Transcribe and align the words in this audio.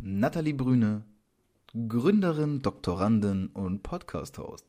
Nathalie 0.00 0.54
Brüne, 0.54 1.02
Gründerin, 1.88 2.60
Doktorandin 2.60 3.48
und 3.48 3.82
Podcast-Host. 3.82 4.64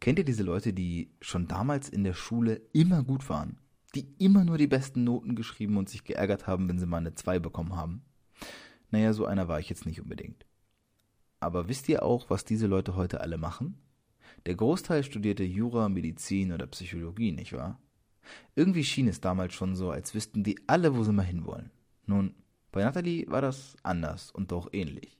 Kennt 0.00 0.18
ihr 0.18 0.24
diese 0.24 0.42
Leute, 0.42 0.72
die 0.72 1.12
schon 1.20 1.46
damals 1.46 1.88
in 1.88 2.02
der 2.02 2.14
Schule 2.14 2.60
immer 2.72 3.04
gut 3.04 3.28
waren? 3.28 3.58
Die 3.94 4.08
immer 4.18 4.44
nur 4.44 4.58
die 4.58 4.66
besten 4.66 5.04
Noten 5.04 5.36
geschrieben 5.36 5.76
und 5.76 5.88
sich 5.88 6.02
geärgert 6.02 6.48
haben, 6.48 6.68
wenn 6.68 6.80
sie 6.80 6.86
mal 6.86 6.96
eine 6.96 7.14
2 7.14 7.38
bekommen 7.38 7.76
haben? 7.76 8.02
Naja, 8.90 9.12
so 9.12 9.24
einer 9.24 9.46
war 9.46 9.60
ich 9.60 9.68
jetzt 9.68 9.86
nicht 9.86 10.00
unbedingt. 10.00 10.46
Aber 11.38 11.68
wisst 11.68 11.88
ihr 11.88 12.02
auch, 12.02 12.28
was 12.28 12.44
diese 12.44 12.66
Leute 12.66 12.96
heute 12.96 13.20
alle 13.20 13.38
machen? 13.38 13.78
Der 14.46 14.56
Großteil 14.56 15.04
studierte 15.04 15.44
Jura, 15.44 15.88
Medizin 15.88 16.52
oder 16.52 16.66
Psychologie, 16.66 17.30
nicht 17.30 17.52
wahr? 17.52 17.80
Irgendwie 18.56 18.82
schien 18.82 19.06
es 19.06 19.20
damals 19.20 19.54
schon 19.54 19.76
so, 19.76 19.92
als 19.92 20.12
wüssten 20.12 20.42
die 20.42 20.58
alle, 20.66 20.96
wo 20.96 21.04
sie 21.04 21.12
mal 21.12 21.22
hinwollen. 21.22 21.70
Nun, 22.04 22.34
bei 22.78 22.84
Natalie 22.84 23.26
war 23.26 23.40
das 23.40 23.74
anders 23.82 24.30
und 24.30 24.52
doch 24.52 24.68
ähnlich. 24.70 25.18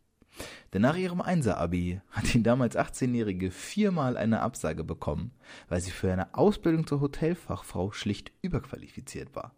Denn 0.73 0.83
nach 0.83 0.97
ihrem 0.97 1.21
Einser-Abi 1.21 2.01
hat 2.13 2.33
die 2.33 2.41
damals 2.41 2.77
18-Jährige 2.77 3.51
viermal 3.51 4.17
eine 4.17 4.43
Absage 4.43 4.85
bekommen, 4.85 5.33
weil 5.69 5.81
sie 5.81 5.91
für 5.91 6.13
eine 6.13 6.37
Ausbildung 6.37 6.87
zur 6.87 7.01
Hotelfachfrau 7.01 7.91
schlicht 7.91 8.31
überqualifiziert 8.43 9.35
war. 9.35 9.57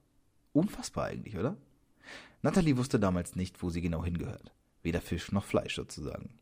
Unfassbar 0.54 1.08
eigentlich, 1.08 1.36
oder? 1.36 1.58
Natalie 2.40 2.78
wusste 2.78 2.98
damals 2.98 3.36
nicht, 3.36 3.62
wo 3.62 3.68
sie 3.68 3.82
genau 3.82 4.02
hingehört. 4.02 4.54
Weder 4.82 5.02
Fisch 5.02 5.30
noch 5.30 5.44
Fleisch 5.44 5.76
sozusagen. 5.76 6.38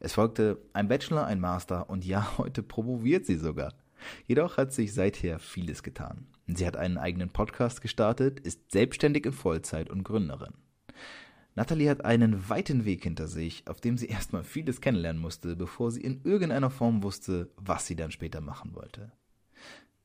Es 0.00 0.12
folgte 0.12 0.60
ein 0.74 0.88
Bachelor, 0.88 1.24
ein 1.24 1.40
Master 1.40 1.88
und 1.88 2.04
ja, 2.04 2.36
heute 2.36 2.62
promoviert 2.62 3.24
sie 3.24 3.36
sogar. 3.36 3.72
Jedoch 4.26 4.58
hat 4.58 4.74
sich 4.74 4.92
seither 4.92 5.38
vieles 5.38 5.82
getan. 5.82 6.26
Sie 6.48 6.66
hat 6.66 6.76
einen 6.76 6.98
eigenen 6.98 7.30
Podcast 7.30 7.80
gestartet, 7.80 8.40
ist 8.40 8.70
selbstständig 8.70 9.24
in 9.24 9.32
Vollzeit 9.32 9.88
und 9.88 10.04
Gründerin. 10.04 10.52
Natalie 11.54 11.90
hat 11.90 12.04
einen 12.04 12.48
weiten 12.48 12.84
Weg 12.84 13.02
hinter 13.02 13.26
sich, 13.26 13.66
auf 13.66 13.80
dem 13.80 13.98
sie 13.98 14.06
erstmal 14.08 14.44
vieles 14.44 14.80
kennenlernen 14.80 15.20
musste, 15.20 15.56
bevor 15.56 15.90
sie 15.90 16.00
in 16.00 16.22
irgendeiner 16.22 16.70
Form 16.70 17.02
wusste, 17.02 17.50
was 17.56 17.86
sie 17.86 17.96
dann 17.96 18.10
später 18.10 18.40
machen 18.40 18.74
wollte. 18.74 19.12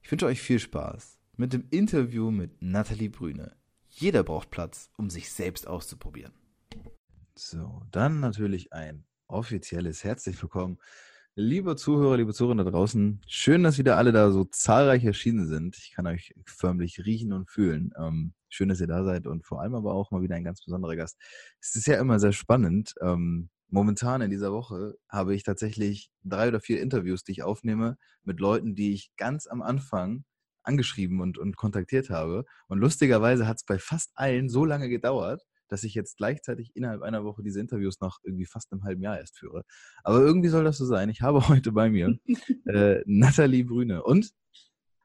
Ich 0.01 0.11
wünsche 0.11 0.25
euch 0.25 0.41
viel 0.41 0.59
Spaß 0.59 1.19
mit 1.37 1.53
dem 1.53 1.67
Interview 1.69 2.31
mit 2.31 2.61
Natalie 2.61 3.09
Brüne. 3.09 3.55
Jeder 3.87 4.23
braucht 4.23 4.49
Platz, 4.49 4.89
um 4.97 5.09
sich 5.09 5.31
selbst 5.31 5.67
auszuprobieren. 5.67 6.33
So, 7.35 7.81
dann 7.91 8.19
natürlich 8.19 8.73
ein 8.73 9.05
offizielles 9.27 10.03
Herzlich 10.03 10.41
willkommen. 10.41 10.79
Liebe 11.35 11.75
Zuhörer, 11.75 12.17
liebe 12.17 12.33
Zuhörer 12.33 12.63
da 12.63 12.69
draußen, 12.69 13.21
schön, 13.27 13.63
dass 13.63 13.79
wieder 13.79 13.97
alle 13.97 14.11
da 14.11 14.31
so 14.31 14.43
zahlreich 14.45 15.03
erschienen 15.03 15.47
sind. 15.47 15.77
Ich 15.77 15.91
kann 15.91 16.05
euch 16.05 16.33
förmlich 16.45 17.05
riechen 17.05 17.33
und 17.33 17.49
fühlen. 17.49 17.91
Ähm, 17.97 18.33
Schön, 18.55 18.69
dass 18.69 18.79
ihr 18.79 18.85
da 18.85 19.03
seid 19.03 19.25
und 19.25 19.43
vor 19.47 19.61
allem 19.61 19.73
aber 19.73 19.95
auch 19.95 20.11
mal 20.11 20.21
wieder 20.21 20.35
ein 20.35 20.43
ganz 20.43 20.63
besonderer 20.63 20.95
Gast. 20.95 21.19
Es 21.59 21.75
ist 21.75 21.87
ja 21.87 21.99
immer 21.99 22.19
sehr 22.19 22.33
spannend. 22.33 22.93
Ähm, 23.01 23.49
momentan 23.67 24.21
in 24.21 24.29
dieser 24.29 24.51
Woche 24.51 24.93
habe 25.09 25.33
ich 25.33 25.41
tatsächlich 25.41 26.11
drei 26.23 26.49
oder 26.49 26.59
vier 26.59 26.79
Interviews, 26.79 27.23
die 27.23 27.31
ich 27.31 27.41
aufnehme 27.41 27.97
mit 28.23 28.39
Leuten, 28.39 28.75
die 28.75 28.93
ich 28.93 29.09
ganz 29.17 29.47
am 29.47 29.63
Anfang 29.63 30.23
angeschrieben 30.61 31.19
und, 31.19 31.39
und 31.39 31.57
kontaktiert 31.57 32.11
habe. 32.11 32.45
Und 32.67 32.77
lustigerweise 32.77 33.47
hat 33.47 33.57
es 33.57 33.63
bei 33.63 33.79
fast 33.79 34.11
allen 34.13 34.49
so 34.49 34.65
lange 34.65 34.87
gedauert, 34.87 35.41
dass 35.67 35.83
ich 35.83 35.93
jetzt 35.93 36.17
gleichzeitig 36.17 36.71
innerhalb 36.75 37.01
einer 37.01 37.23
Woche 37.23 37.43
diese 37.43 37.59
Interviews 37.59 37.99
noch 37.99 38.19
irgendwie 38.23 38.45
fast 38.45 38.71
im 38.71 38.83
halben 38.83 39.01
Jahr 39.01 39.17
erst 39.17 39.37
führe. 39.37 39.63
Aber 40.03 40.19
irgendwie 40.19 40.49
soll 40.49 40.63
das 40.63 40.77
so 40.77 40.85
sein. 40.85 41.09
Ich 41.09 41.21
habe 41.21 41.39
heute 41.49 41.71
bei 41.71 41.89
mir 41.89 42.17
äh, 42.65 43.01
Nathalie 43.05 43.63
Brüne 43.63 44.03
und 44.03 44.31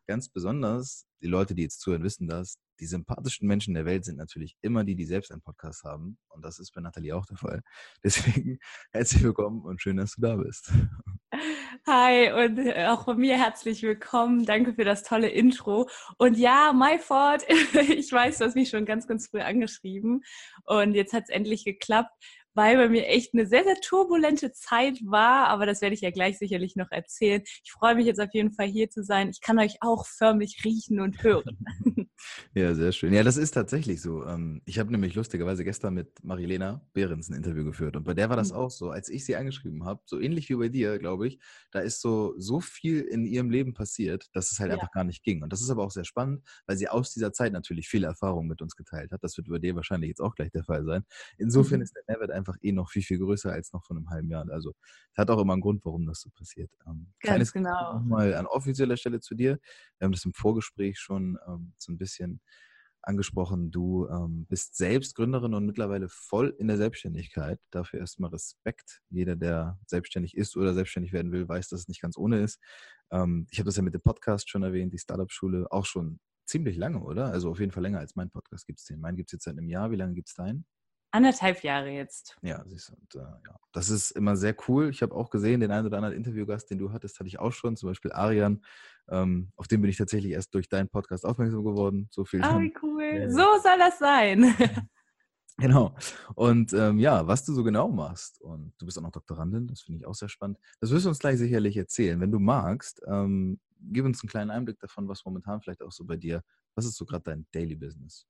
ganz 0.07 0.29
besonders, 0.29 1.07
die 1.23 1.27
Leute, 1.27 1.55
die 1.55 1.63
jetzt 1.63 1.81
zuhören, 1.81 2.03
wissen 2.03 2.29
das, 2.29 2.59
die 2.81 2.87
sympathischsten 2.87 3.49
Menschen 3.49 3.75
der 3.75 3.85
Welt 3.85 4.05
sind 4.05 4.17
natürlich 4.17 4.57
immer 4.61 4.85
die, 4.85 4.95
die 4.95 5.05
selbst 5.05 5.33
einen 5.33 5.41
Podcast 5.41 5.85
haben. 5.85 6.19
Und 6.29 6.45
das 6.45 6.59
ist 6.59 6.73
bei 6.75 6.81
Nathalie 6.81 7.15
auch 7.17 7.27
der 7.27 7.37
Fall. 7.37 7.63
Deswegen 8.05 8.59
herzlich 8.93 9.23
willkommen 9.23 9.63
und 9.63 9.83
schön, 9.83 9.97
dass 9.97 10.15
du 10.15 10.23
da 10.23 10.37
bist. 10.37 10.73
Hi 11.87 12.33
und 12.33 12.59
äh, 12.59 12.87
auch 12.87 13.05
von 13.05 13.19
mir 13.19 13.37
herzlich 13.37 13.83
willkommen. 13.83 14.45
Danke 14.47 14.75
für 14.75 14.85
das 14.85 15.03
tolle 15.03 15.29
Intro. 15.29 15.89
Und 16.17 16.39
ja, 16.39 16.73
my 16.73 16.99
fault. 16.99 17.45
Ich 17.99 18.13
weiß, 18.13 18.39
du 18.39 18.45
hast 18.45 18.55
mich 18.55 18.71
schon 18.71 18.85
ganz, 18.85 19.07
ganz 19.07 19.29
früh 19.29 19.41
angeschrieben. 19.41 20.23
Und 20.65 20.95
jetzt 20.95 21.13
hat 21.13 21.25
es 21.25 21.31
endlich 21.31 21.65
geklappt 21.65 22.13
weil 22.55 22.77
bei 22.77 22.89
mir 22.89 23.07
echt 23.07 23.35
eine 23.35 23.47
sehr, 23.47 23.65
sehr 23.65 23.77
turbulente 23.81 24.53
Zeit 24.53 24.99
war, 25.05 25.49
aber 25.49 25.67
das 25.67 25.81
werde 25.81 25.95
ich 25.95 26.01
ja 26.01 26.11
gleich 26.11 26.39
sicherlich 26.39 26.77
noch 26.77 26.91
erzählen. 26.91 27.43
Ich 27.65 27.73
freue 27.73 27.95
mich 27.95 28.07
jetzt 28.07 28.21
auf 28.21 28.33
jeden 28.33 28.53
Fall 28.53 28.67
hier 28.67 28.91
zu 28.91 29.05
sein. 29.05 29.31
Ich 29.31 29.41
kann 29.41 29.59
euch 29.59 29.77
auch 29.81 30.07
förmlich 30.07 30.63
riechen 30.65 31.01
und 31.01 31.23
hören. 31.23 31.59
Ja, 32.55 32.75
sehr 32.75 32.93
schön. 32.93 33.13
Ja, 33.13 33.23
das 33.23 33.37
ist 33.37 33.53
tatsächlich 33.53 34.03
so. 34.03 34.25
Ähm, 34.27 34.61
ich 34.65 34.79
habe 34.79 34.91
nämlich 34.91 35.15
lustigerweise 35.15 35.65
gestern 35.65 35.95
mit 35.95 36.25
Marilena 36.25 36.85
Behrens 36.93 37.29
ein 37.29 37.35
Interview 37.35 37.65
geführt 37.65 37.95
und 37.97 38.05
bei 38.05 38.15
der 38.15 38.29
war 38.29 38.37
das 38.37 38.51
mhm. 38.51 38.57
auch 38.57 38.71
so, 38.71 38.91
als 38.91 39.09
ich 39.09 39.25
sie 39.25 39.37
angeschrieben 39.37 39.85
habe, 39.85 40.01
so 40.05 40.19
ähnlich 40.19 40.49
wie 40.49 40.57
bei 40.57 40.69
dir, 40.69 40.99
glaube 40.99 41.29
ich, 41.29 41.39
da 41.71 41.81
ist 41.81 42.01
so, 42.01 42.35
so 42.39 42.61
viel 42.61 43.03
in 43.03 43.25
ihrem 43.25 43.51
Leben 43.51 43.75
passiert, 43.75 44.29
dass 44.33 44.51
es 44.51 44.59
halt 44.59 44.71
ja. 44.71 44.75
einfach 44.75 44.91
gar 44.91 45.05
nicht 45.05 45.23
ging. 45.23 45.43
Und 45.43 45.53
das 45.53 45.61
ist 45.61 45.71
aber 45.71 45.85
auch 45.85 45.91
sehr 45.91 46.05
spannend, 46.05 46.43
weil 46.67 46.77
sie 46.77 46.89
aus 46.89 47.13
dieser 47.13 47.33
Zeit 47.33 47.53
natürlich 47.53 47.89
viele 47.89 48.07
Erfahrungen 48.07 48.49
mit 48.49 48.63
uns 48.63 48.77
geteilt 48.77 49.13
hat. 49.13 49.23
Das 49.23 49.37
wird 49.37 49.49
bei 49.49 49.59
dir 49.59 49.75
wahrscheinlich 49.77 50.09
jetzt 50.09 50.21
auch 50.21 50.35
gleich 50.35 50.51
der 50.51 50.65
Fall 50.65 50.85
sein. 50.85 51.05
Insofern 51.39 51.79
mhm. 51.79 51.85
ist 51.85 51.95
der 51.95 52.03
Mehrwert 52.09 52.31
einfach 52.39 52.57
eh 52.63 52.73
noch 52.73 52.91
viel, 52.91 53.03
viel 53.03 53.19
größer 53.19 53.53
als 53.53 53.73
noch 53.73 53.85
vor 53.85 53.97
einem 53.97 54.09
halben 54.11 54.31
Jahr. 54.31 54.49
Also 54.51 54.73
es 55.13 55.19
hat 55.19 55.31
auch 55.31 55.41
immer 55.41 55.53
einen 55.53 55.63
Grund, 55.63 55.85
warum 55.85 56.07
das 56.07 56.21
so 56.21 56.31
passiert. 56.31 56.71
Ähm, 56.87 57.13
Ganz 57.21 57.53
genau. 57.53 57.95
Nochmal 57.95 58.35
an 58.35 58.47
offizieller 58.47 58.97
Stelle 58.97 59.21
zu 59.21 59.35
dir. 59.35 59.59
Wir 59.99 60.07
haben 60.07 60.13
das 60.13 60.25
im 60.25 60.33
Vorgespräch 60.33 60.99
schon 60.99 61.39
ähm, 61.47 61.75
so 61.79 61.93
ein 61.93 61.99
bisschen 61.99 62.41
angesprochen. 63.03 63.71
Du 63.71 64.07
ähm, 64.09 64.47
bist 64.49 64.77
selbst 64.77 65.15
Gründerin 65.15 65.55
und 65.55 65.67
mittlerweile 65.67 66.09
voll 66.09 66.55
in 66.59 66.69
der 66.69 66.77
Selbstständigkeit. 66.77 67.59
Dafür 67.71 68.01
erstmal 68.01 68.31
Respekt. 68.31 69.01
Jeder, 69.11 69.37
der 69.37 69.79
selbstständig 69.87 70.37
ist 70.37 70.57
oder 70.57 70.75
selbstständig 70.75 71.13
werden 71.13 71.33
will, 71.33 71.49
weiß, 71.49 71.69
dass 71.69 71.81
es 71.81 71.89
nicht 71.89 72.03
ganz 72.03 72.17
ohne 72.17 72.41
ist. 72.41 72.61
Ähm, 73.11 73.47
ich 73.51 73.59
habe 73.59 73.67
das 73.67 73.77
ja 73.77 73.83
mit 73.83 73.95
dem 73.95 74.03
Podcast 74.03 74.51
schon 74.51 74.63
erwähnt, 74.63 74.93
die 74.93 74.99
Startup-Schule 74.99 75.67
auch 75.71 75.87
schon 75.87 76.21
ziemlich 76.47 76.77
lange, 76.77 77.01
oder? 77.01 77.27
Also 77.27 77.51
auf 77.51 77.61
jeden 77.61 77.73
Fall 77.73 77.83
länger 77.83 77.99
als 77.99 78.17
mein 78.17 78.31
Podcast 78.31 78.67
gibt 78.67 78.79
es 78.81 78.87
den. 78.87 79.01
Meinen 79.01 79.17
gibt 79.17 79.31
es 79.31 79.33
jetzt 79.33 79.45
seit 79.45 79.59
einem 79.59 79.69
Jahr. 79.69 79.91
Wie 79.91 79.97
lange 79.97 80.15
gibt 80.15 80.29
es 80.29 80.35
deinen? 80.35 80.65
Anderthalb 81.11 81.63
Jahre 81.63 81.91
jetzt. 81.91 82.37
Ja, 82.43 82.63
siehst 82.67 82.91
du. 82.91 82.95
Und, 82.95 83.15
äh, 83.15 83.27
ja. 83.27 83.57
Das 83.73 83.89
ist 83.89 84.11
immer 84.11 84.37
sehr 84.37 84.55
cool. 84.69 84.91
Ich 84.91 85.03
habe 85.03 85.15
auch 85.15 85.31
gesehen, 85.31 85.61
den 85.61 85.71
einen 85.71 85.87
oder 85.87 85.97
anderen 85.97 86.17
Interviewgast, 86.17 86.71
den 86.71 86.79
du 86.79 86.93
hattest, 86.93 87.19
hatte 87.19 87.29
ich 87.29 87.39
auch 87.39 87.53
schon. 87.53 87.77
Zum 87.77 87.89
Beispiel 87.89 88.13
Arian. 88.13 88.63
Ähm, 89.09 89.51
auf 89.57 89.69
den 89.69 89.81
bin 89.81 89.91
ich 89.91 89.97
tatsächlich 89.97 90.33
erst 90.33 90.55
durch 90.55 90.69
deinen 90.69 90.89
Podcast 90.89 91.25
aufmerksam 91.25 91.65
geworden. 91.65 92.09
So 92.11 92.25
viel. 92.25 92.43
Ah, 92.43 92.61
wie 92.61 92.75
cool. 92.83 93.03
Ja. 93.03 93.31
So 93.31 93.63
soll 93.63 93.79
das 93.79 93.99
sein. 93.99 94.55
Genau. 95.61 95.93
Und 96.37 96.73
ähm, 96.73 97.01
ja, 97.01 97.27
was 97.27 97.45
du 97.45 97.53
so 97.53 97.65
genau 97.65 97.89
machst. 97.89 98.41
Und 98.41 98.73
du 98.79 98.87
bist 98.87 98.97
auch 98.97 99.03
noch 99.03 99.11
Doktorandin, 99.11 99.67
das 99.67 99.81
finde 99.81 99.99
ich 99.99 100.07
auch 100.07 100.15
sehr 100.15 100.29
spannend. 100.29 100.57
Das 100.81 100.91
wirst 100.93 101.05
du 101.05 101.09
uns 101.09 101.19
gleich 101.19 101.37
sicherlich 101.39 101.77
erzählen. 101.77 102.21
Wenn 102.21 102.31
du 102.31 102.39
magst, 102.39 103.03
ähm, 103.09 103.59
gib 103.81 104.05
uns 104.05 104.23
einen 104.23 104.31
kleinen 104.31 104.51
Einblick 104.51 104.79
davon, 104.79 105.09
was 105.09 105.25
momentan 105.25 105.61
vielleicht 105.61 105.83
auch 105.83 105.91
so 105.91 106.05
bei 106.05 106.17
dir, 106.17 106.45
was 106.77 106.85
ist 106.85 106.97
so 106.97 107.05
gerade 107.05 107.25
dein 107.25 107.47
Daily 107.51 107.75
Business? 107.75 108.25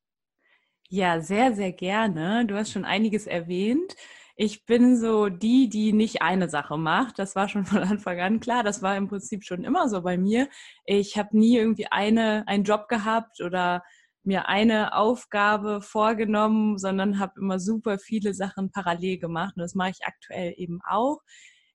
Ja, 0.90 1.20
sehr, 1.20 1.54
sehr 1.54 1.72
gerne. 1.72 2.46
Du 2.46 2.54
hast 2.56 2.72
schon 2.72 2.84
einiges 2.86 3.26
erwähnt. 3.26 3.94
Ich 4.36 4.64
bin 4.64 4.96
so 4.96 5.28
die, 5.28 5.68
die 5.68 5.92
nicht 5.92 6.22
eine 6.22 6.48
Sache 6.48 6.78
macht. 6.78 7.18
Das 7.18 7.34
war 7.36 7.48
schon 7.48 7.64
von 7.66 7.78
Anfang 7.82 8.20
an 8.20 8.40
klar. 8.40 8.62
Das 8.62 8.80
war 8.82 8.96
im 8.96 9.08
Prinzip 9.08 9.44
schon 9.44 9.64
immer 9.64 9.88
so 9.88 10.02
bei 10.02 10.16
mir. 10.16 10.48
Ich 10.86 11.18
habe 11.18 11.36
nie 11.38 11.56
irgendwie 11.58 11.86
eine, 11.90 12.44
einen 12.48 12.64
Job 12.64 12.88
gehabt 12.88 13.40
oder 13.42 13.82
mir 14.24 14.48
eine 14.48 14.94
Aufgabe 14.94 15.82
vorgenommen, 15.82 16.78
sondern 16.78 17.18
habe 17.18 17.34
immer 17.40 17.58
super 17.60 17.98
viele 17.98 18.32
Sachen 18.34 18.70
parallel 18.70 19.18
gemacht. 19.18 19.54
Und 19.56 19.62
das 19.62 19.74
mache 19.74 19.90
ich 19.90 20.06
aktuell 20.06 20.54
eben 20.56 20.80
auch. 20.88 21.18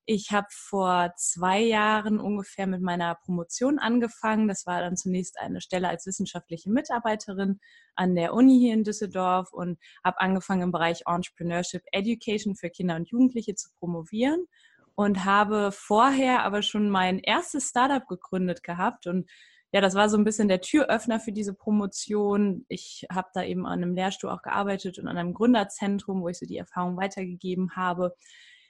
Ich 0.05 0.31
habe 0.31 0.47
vor 0.50 1.13
zwei 1.15 1.61
Jahren 1.61 2.19
ungefähr 2.19 2.67
mit 2.67 2.81
meiner 2.81 3.15
Promotion 3.15 3.79
angefangen. 3.79 4.50
Das 4.50 4.65
war 4.65 4.81
dann 4.81 4.97
zunächst 4.97 5.39
eine 5.39 5.61
Stelle 5.61 5.88
als 5.88 6.05
wissenschaftliche 6.05 6.69
Mitarbeiterin 6.69 7.59
an 7.95 8.15
der 8.15 8.33
Uni 8.33 8.59
hier 8.59 8.73
in 8.73 8.83
Düsseldorf 8.83 9.53
und 9.53 9.79
habe 10.03 10.19
angefangen 10.19 10.63
im 10.63 10.71
Bereich 10.71 11.03
Entrepreneurship 11.05 11.83
Education 11.91 12.55
für 12.55 12.69
Kinder 12.69 12.95
und 12.97 13.09
Jugendliche 13.09 13.55
zu 13.55 13.69
promovieren 13.79 14.45
und 14.95 15.25
habe 15.25 15.71
vorher 15.71 16.44
aber 16.44 16.61
schon 16.61 16.89
mein 16.89 17.19
erstes 17.19 17.69
Startup 17.69 18.05
gegründet 18.07 18.63
gehabt 18.63 19.07
und 19.07 19.29
ja, 19.73 19.81
das 19.81 19.95
war 19.95 20.07
so 20.07 20.17
ein 20.17 20.23
bisschen 20.23 20.47
der 20.50 20.61
Türöffner 20.61 21.19
für 21.19 21.31
diese 21.31 21.55
Promotion. 21.55 22.63
Ich 22.69 23.07
habe 23.11 23.29
da 23.33 23.44
eben 23.44 23.65
an 23.65 23.81
einem 23.81 23.95
Lehrstuhl 23.95 24.29
auch 24.29 24.44
gearbeitet 24.44 25.00
und 25.00 25.07
an 25.07 25.17
einem 25.17 25.33
Gründerzentrum, 25.33 26.21
wo 26.21 26.27
ich 26.27 26.38
so 26.38 26.45
die 26.45 26.57
Erfahrung 26.57 26.95
weitergegeben 26.95 27.75
habe. 27.75 28.15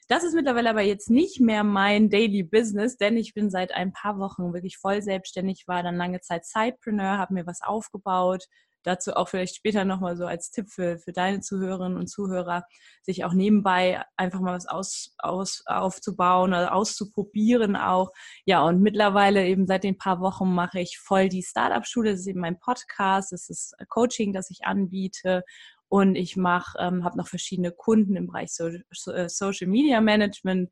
Das 0.08 0.24
ist 0.24 0.34
mittlerweile 0.34 0.70
aber 0.70 0.82
jetzt 0.82 1.10
nicht 1.10 1.40
mehr 1.40 1.64
mein 1.64 2.10
Daily 2.10 2.44
Business, 2.44 2.98
denn 2.98 3.18
ich 3.18 3.34
bin 3.34 3.50
seit 3.50 3.74
ein 3.74 3.94
paar 3.94 4.20
Wochen 4.20 4.54
wirklich 4.54 4.78
voll 4.78 5.02
selbstständig, 5.02 5.68
war 5.68 5.84
dann 5.84 5.96
lange 5.96 6.22
Zeit 6.22 6.46
Sidepreneur, 6.46 7.18
habe 7.18 7.34
mir 7.34 7.46
was 7.46 7.62
aufgebaut, 7.62 8.46
dazu 8.84 9.16
auch 9.16 9.30
vielleicht 9.30 9.56
später 9.56 9.86
nochmal 9.86 10.18
so 10.18 10.26
als 10.26 10.52
Tipp 10.52 10.70
für, 10.70 10.98
für 11.00 11.14
deine 11.14 11.40
Zuhörerinnen 11.40 11.98
und 11.98 12.08
Zuhörer, 12.08 12.66
sich 13.02 13.26
auch 13.26 13.34
nebenbei 13.34 14.04
einfach 14.18 14.42
mal 14.42 14.54
was 14.56 14.68
aus, 14.68 15.16
aus, 15.18 15.64
aufzubauen 15.66 16.52
oder 16.52 16.74
auszuprobieren 16.76 17.76
auch. 17.76 18.12
Ja, 18.46 18.64
und 18.64 18.82
mittlerweile 18.82 19.48
eben 19.48 19.66
seit 19.68 19.84
den 19.84 19.98
paar 19.98 20.20
Wochen 20.20 20.54
mache 20.54 20.80
ich 20.80 21.00
voll 21.00 21.30
die 21.30 21.44
Startup-Schule. 21.44 22.12
Das 22.12 22.22
ist 22.22 22.28
eben 22.28 22.42
mein 22.42 22.60
Podcast, 22.60 23.32
das 23.32 23.50
ist 23.50 23.76
Coaching, 23.90 24.34
das 24.34 24.50
ich 24.50 24.66
anbiete. 24.66 25.44
Und 25.94 26.16
ich 26.16 26.36
mache, 26.36 26.76
ähm, 26.80 27.04
habe 27.04 27.20
noch 27.20 27.28
verschiedene 27.28 27.72
Kunden 27.72 28.16
im 28.16 28.26
Bereich 28.26 28.52
so, 28.52 28.68
so, 28.92 29.12
äh, 29.12 29.30
Social 29.30 29.68
Media 29.68 30.02
Management. 30.02 30.72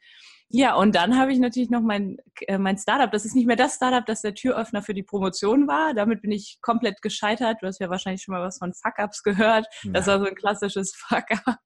Ja, 0.50 0.74
und 0.74 0.96
dann 0.96 1.16
habe 1.16 1.32
ich 1.32 1.38
natürlich 1.38 1.70
noch 1.70 1.84
mein, 1.84 2.18
äh, 2.48 2.58
mein 2.58 2.80
Startup. 2.80 3.12
Das 3.12 3.24
ist 3.24 3.36
nicht 3.36 3.46
mehr 3.46 3.56
das 3.56 3.76
Startup, 3.76 4.04
das 4.04 4.24
der 4.24 4.34
Türöffner 4.34 4.82
für 4.82 4.96
die 4.96 5.04
Promotion 5.04 5.68
war. 5.68 5.94
Damit 5.94 6.24
bin 6.24 6.32
ich 6.32 6.58
komplett 6.64 7.04
gescheitert. 7.04 7.58
Du 7.62 7.68
hast 7.68 7.80
ja 7.80 7.92
wahrscheinlich 7.92 8.24
schon 8.24 8.34
mal 8.34 8.42
was 8.42 8.58
von 8.58 8.74
Fuck-Ups 8.74 9.22
gehört. 9.22 9.68
Ja. 9.84 9.92
Das 9.92 10.08
war 10.08 10.18
so 10.18 10.26
ein 10.26 10.34
klassisches 10.34 10.96
Fuck-Up. 11.08 11.60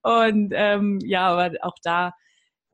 Und 0.00 0.54
ähm, 0.56 0.98
ja, 1.04 1.28
aber 1.28 1.54
auch 1.60 1.76
da 1.82 2.14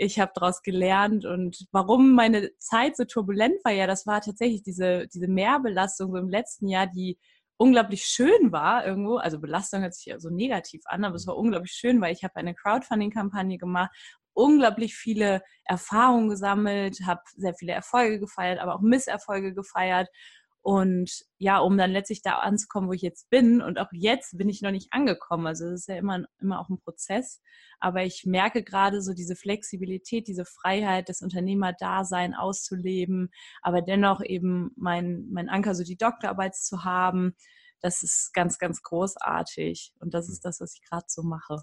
ich 0.00 0.20
habe 0.20 0.30
daraus 0.36 0.62
gelernt 0.62 1.24
und 1.24 1.66
warum 1.72 2.12
meine 2.14 2.56
Zeit 2.58 2.96
so 2.96 3.04
turbulent 3.04 3.56
war, 3.64 3.72
ja, 3.72 3.88
das 3.88 4.06
war 4.06 4.20
tatsächlich 4.20 4.62
diese, 4.62 5.08
diese 5.08 5.26
Mehrbelastung 5.26 6.12
so 6.12 6.18
im 6.18 6.28
letzten 6.28 6.68
Jahr, 6.68 6.86
die 6.86 7.18
unglaublich 7.58 8.04
schön 8.04 8.52
war 8.52 8.86
irgendwo. 8.86 9.16
Also 9.18 9.38
Belastung 9.40 9.82
hört 9.82 9.94
sich 9.94 10.06
ja 10.06 10.18
so 10.18 10.30
negativ 10.30 10.82
an, 10.86 11.04
aber 11.04 11.16
es 11.16 11.26
war 11.26 11.36
unglaublich 11.36 11.72
schön, 11.72 12.00
weil 12.00 12.14
ich 12.14 12.24
habe 12.24 12.36
eine 12.36 12.54
Crowdfunding-Kampagne 12.54 13.58
gemacht, 13.58 13.90
unglaublich 14.32 14.94
viele 14.94 15.42
Erfahrungen 15.64 16.30
gesammelt, 16.30 17.00
habe 17.04 17.20
sehr 17.36 17.54
viele 17.54 17.72
Erfolge 17.72 18.20
gefeiert, 18.20 18.60
aber 18.60 18.76
auch 18.76 18.80
Misserfolge 18.80 19.52
gefeiert 19.52 20.08
und 20.62 21.24
ja, 21.38 21.58
um 21.58 21.78
dann 21.78 21.92
letztlich 21.92 22.22
da 22.22 22.38
anzukommen, 22.40 22.88
wo 22.88 22.92
ich 22.92 23.02
jetzt 23.02 23.30
bin. 23.30 23.62
Und 23.62 23.78
auch 23.78 23.88
jetzt 23.92 24.36
bin 24.36 24.48
ich 24.48 24.60
noch 24.60 24.70
nicht 24.70 24.92
angekommen. 24.92 25.46
Also 25.46 25.66
es 25.66 25.80
ist 25.82 25.88
ja 25.88 25.96
immer, 25.96 26.24
immer 26.40 26.60
auch 26.60 26.68
ein 26.68 26.80
Prozess. 26.80 27.40
Aber 27.80 28.04
ich 28.04 28.24
merke 28.26 28.62
gerade 28.62 29.00
so 29.00 29.14
diese 29.14 29.36
Flexibilität, 29.36 30.26
diese 30.26 30.44
Freiheit, 30.44 31.08
das 31.08 31.22
Unternehmerdasein 31.22 32.34
auszuleben, 32.34 33.30
aber 33.62 33.82
dennoch 33.82 34.20
eben 34.22 34.72
mein, 34.76 35.28
mein 35.30 35.48
Anker, 35.48 35.74
so 35.74 35.84
die 35.84 35.96
Doktorarbeit 35.96 36.56
zu 36.56 36.84
haben. 36.84 37.34
Das 37.80 38.02
ist 38.02 38.34
ganz, 38.34 38.58
ganz 38.58 38.82
großartig. 38.82 39.94
Und 40.00 40.12
das 40.12 40.26
hm. 40.26 40.32
ist 40.32 40.44
das, 40.44 40.60
was 40.60 40.74
ich 40.74 40.82
gerade 40.82 41.06
so 41.08 41.22
mache. 41.22 41.62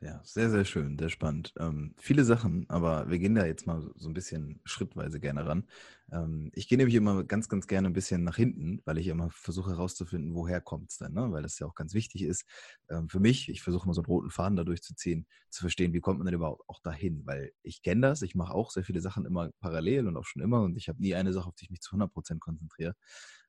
Ja, 0.00 0.20
sehr, 0.22 0.48
sehr 0.48 0.64
schön, 0.64 0.96
sehr 0.96 1.08
spannend. 1.08 1.52
Ähm, 1.58 1.92
viele 1.98 2.24
Sachen, 2.24 2.70
aber 2.70 3.10
wir 3.10 3.18
gehen 3.18 3.34
da 3.34 3.44
jetzt 3.46 3.66
mal 3.66 3.90
so 3.96 4.08
ein 4.08 4.14
bisschen 4.14 4.60
schrittweise 4.64 5.18
gerne 5.18 5.44
ran. 5.44 5.66
Ähm, 6.12 6.50
ich 6.54 6.68
gehe 6.68 6.78
nämlich 6.78 6.94
immer 6.94 7.24
ganz, 7.24 7.48
ganz 7.48 7.66
gerne 7.66 7.88
ein 7.88 7.94
bisschen 7.94 8.22
nach 8.22 8.36
hinten, 8.36 8.80
weil 8.84 8.98
ich 8.98 9.08
immer 9.08 9.28
versuche 9.30 9.70
herauszufinden, 9.72 10.34
woher 10.36 10.60
kommt 10.60 10.92
es 10.92 10.98
denn, 10.98 11.14
ne? 11.14 11.32
weil 11.32 11.42
das 11.42 11.58
ja 11.58 11.66
auch 11.66 11.74
ganz 11.74 11.94
wichtig 11.94 12.22
ist. 12.22 12.44
Ähm, 12.88 13.08
für 13.08 13.18
mich, 13.18 13.48
ich 13.48 13.60
versuche 13.60 13.88
mal 13.88 13.92
so 13.92 14.00
einen 14.02 14.06
roten 14.06 14.30
Faden 14.30 14.54
dadurch 14.56 14.82
zu 14.82 14.94
ziehen, 14.94 15.26
zu 15.50 15.62
verstehen, 15.62 15.92
wie 15.92 16.00
kommt 16.00 16.18
man 16.18 16.26
denn 16.26 16.34
überhaupt 16.36 16.62
auch 16.68 16.78
dahin, 16.80 17.26
weil 17.26 17.50
ich 17.64 17.82
kenne 17.82 18.02
das, 18.02 18.22
ich 18.22 18.36
mache 18.36 18.54
auch 18.54 18.70
sehr 18.70 18.84
viele 18.84 19.00
Sachen 19.00 19.26
immer 19.26 19.50
parallel 19.58 20.06
und 20.06 20.16
auch 20.16 20.24
schon 20.26 20.42
immer 20.42 20.62
und 20.62 20.76
ich 20.76 20.88
habe 20.88 21.00
nie 21.02 21.16
eine 21.16 21.32
Sache, 21.32 21.48
auf 21.48 21.56
die 21.56 21.64
ich 21.64 21.70
mich 21.70 21.80
zu 21.80 21.90
100 21.90 22.12
Prozent 22.12 22.40
konzentriere. 22.40 22.94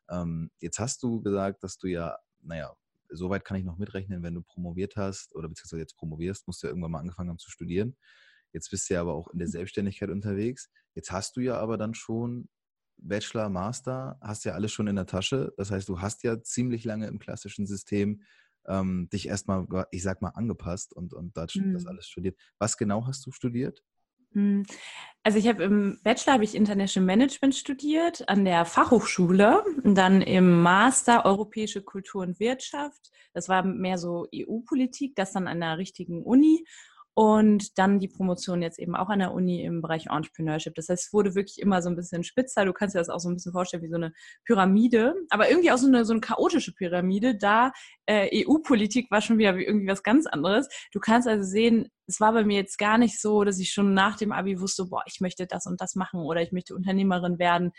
Ähm, 0.09 0.49
jetzt 0.59 0.79
hast 0.79 1.03
du 1.03 1.21
gesagt, 1.21 1.63
dass 1.63 1.77
du 1.77 1.87
ja, 1.87 2.17
naja, 2.41 2.73
soweit 3.09 3.45
kann 3.45 3.57
ich 3.57 3.63
noch 3.63 3.77
mitrechnen, 3.77 4.23
wenn 4.23 4.35
du 4.35 4.41
promoviert 4.41 4.95
hast 4.95 5.35
oder 5.35 5.47
beziehungsweise 5.47 5.81
jetzt 5.81 5.97
promovierst, 5.97 6.47
musst 6.47 6.63
du 6.63 6.67
ja 6.67 6.71
irgendwann 6.71 6.91
mal 6.91 6.99
angefangen 6.99 7.29
haben 7.29 7.39
zu 7.39 7.51
studieren. 7.51 7.95
Jetzt 8.53 8.69
bist 8.71 8.89
du 8.89 8.95
ja 8.95 9.01
aber 9.01 9.13
auch 9.13 9.27
in 9.29 9.39
der 9.39 9.47
Selbstständigkeit 9.47 10.09
unterwegs. 10.09 10.69
Jetzt 10.95 11.11
hast 11.11 11.35
du 11.37 11.41
ja 11.41 11.57
aber 11.57 11.77
dann 11.77 11.93
schon 11.93 12.49
Bachelor, 12.97 13.49
Master, 13.49 14.17
hast 14.21 14.45
ja 14.45 14.53
alles 14.53 14.71
schon 14.71 14.87
in 14.87 14.95
der 14.95 15.05
Tasche. 15.05 15.53
Das 15.57 15.71
heißt, 15.71 15.87
du 15.87 16.01
hast 16.01 16.23
ja 16.23 16.41
ziemlich 16.41 16.83
lange 16.83 17.07
im 17.07 17.19
klassischen 17.19 17.65
System 17.65 18.23
ähm, 18.67 19.09
dich 19.11 19.27
erstmal, 19.27 19.65
ich 19.91 20.03
sag 20.03 20.21
mal, 20.21 20.29
angepasst 20.29 20.93
und, 20.93 21.13
und 21.13 21.35
das, 21.37 21.55
mhm. 21.55 21.73
das 21.73 21.85
alles 21.85 22.07
studiert. 22.07 22.37
Was 22.57 22.77
genau 22.77 23.05
hast 23.07 23.25
du 23.25 23.31
studiert? 23.31 23.83
Hm. 24.33 24.65
Also 25.23 25.37
ich 25.37 25.47
habe 25.47 25.63
im 25.63 25.99
Bachelor 26.03 26.33
habe 26.33 26.43
ich 26.43 26.55
International 26.55 27.05
Management 27.05 27.53
studiert 27.53 28.27
an 28.29 28.45
der 28.45 28.65
Fachhochschule 28.65 29.63
und 29.83 29.95
dann 29.95 30.21
im 30.21 30.61
Master 30.61 31.25
Europäische 31.25 31.81
Kultur 31.81 32.21
und 32.21 32.39
Wirtschaft. 32.39 33.11
Das 33.33 33.49
war 33.49 33.63
mehr 33.63 33.97
so 33.97 34.27
EU-Politik, 34.33 35.15
das 35.15 35.33
dann 35.33 35.47
an 35.47 35.59
der 35.59 35.77
richtigen 35.77 36.23
Uni 36.23 36.65
und 37.19 37.77
dann 37.77 37.99
die 37.99 38.07
Promotion 38.07 38.61
jetzt 38.61 38.79
eben 38.79 38.95
auch 38.95 39.09
an 39.09 39.19
der 39.19 39.33
Uni 39.33 39.61
im 39.61 39.81
Bereich 39.81 40.05
Entrepreneurship. 40.09 40.73
Das 40.75 40.87
heißt, 40.87 41.07
es 41.07 41.13
wurde 41.13 41.35
wirklich 41.35 41.59
immer 41.59 41.81
so 41.81 41.89
ein 41.89 41.97
bisschen 41.97 42.23
spitzer. 42.23 42.63
Du 42.63 42.71
kannst 42.71 42.95
dir 42.95 42.99
das 42.99 43.09
auch 43.09 43.19
so 43.19 43.27
ein 43.27 43.33
bisschen 43.33 43.51
vorstellen 43.51 43.83
wie 43.83 43.89
so 43.89 43.97
eine 43.97 44.13
Pyramide, 44.45 45.15
aber 45.29 45.49
irgendwie 45.49 45.69
auch 45.69 45.77
so 45.77 45.87
eine, 45.87 46.05
so 46.05 46.13
eine 46.13 46.21
chaotische 46.21 46.73
Pyramide. 46.73 47.35
Da 47.37 47.73
äh, 48.05 48.45
EU-Politik 48.45 49.11
war 49.11 49.19
schon 49.19 49.37
wieder 49.37 49.53
irgendwie 49.53 49.87
was 49.87 50.01
ganz 50.01 50.27
anderes. 50.27 50.69
Du 50.93 51.01
kannst 51.01 51.27
also 51.27 51.43
sehen, 51.43 51.89
es 52.07 52.21
war 52.21 52.31
bei 52.31 52.45
mir 52.45 52.55
jetzt 52.55 52.77
gar 52.77 52.97
nicht 52.97 53.19
so, 53.19 53.43
dass 53.43 53.59
ich 53.59 53.73
schon 53.73 53.93
nach 53.93 54.15
dem 54.15 54.31
Abi 54.31 54.61
wusste, 54.61 54.85
boah, 54.85 55.03
ich 55.05 55.19
möchte 55.19 55.45
das 55.45 55.65
und 55.65 55.81
das 55.81 55.95
machen 55.95 56.21
oder 56.21 56.41
ich 56.41 56.53
möchte 56.53 56.73
Unternehmerin 56.73 57.37
werden 57.37 57.73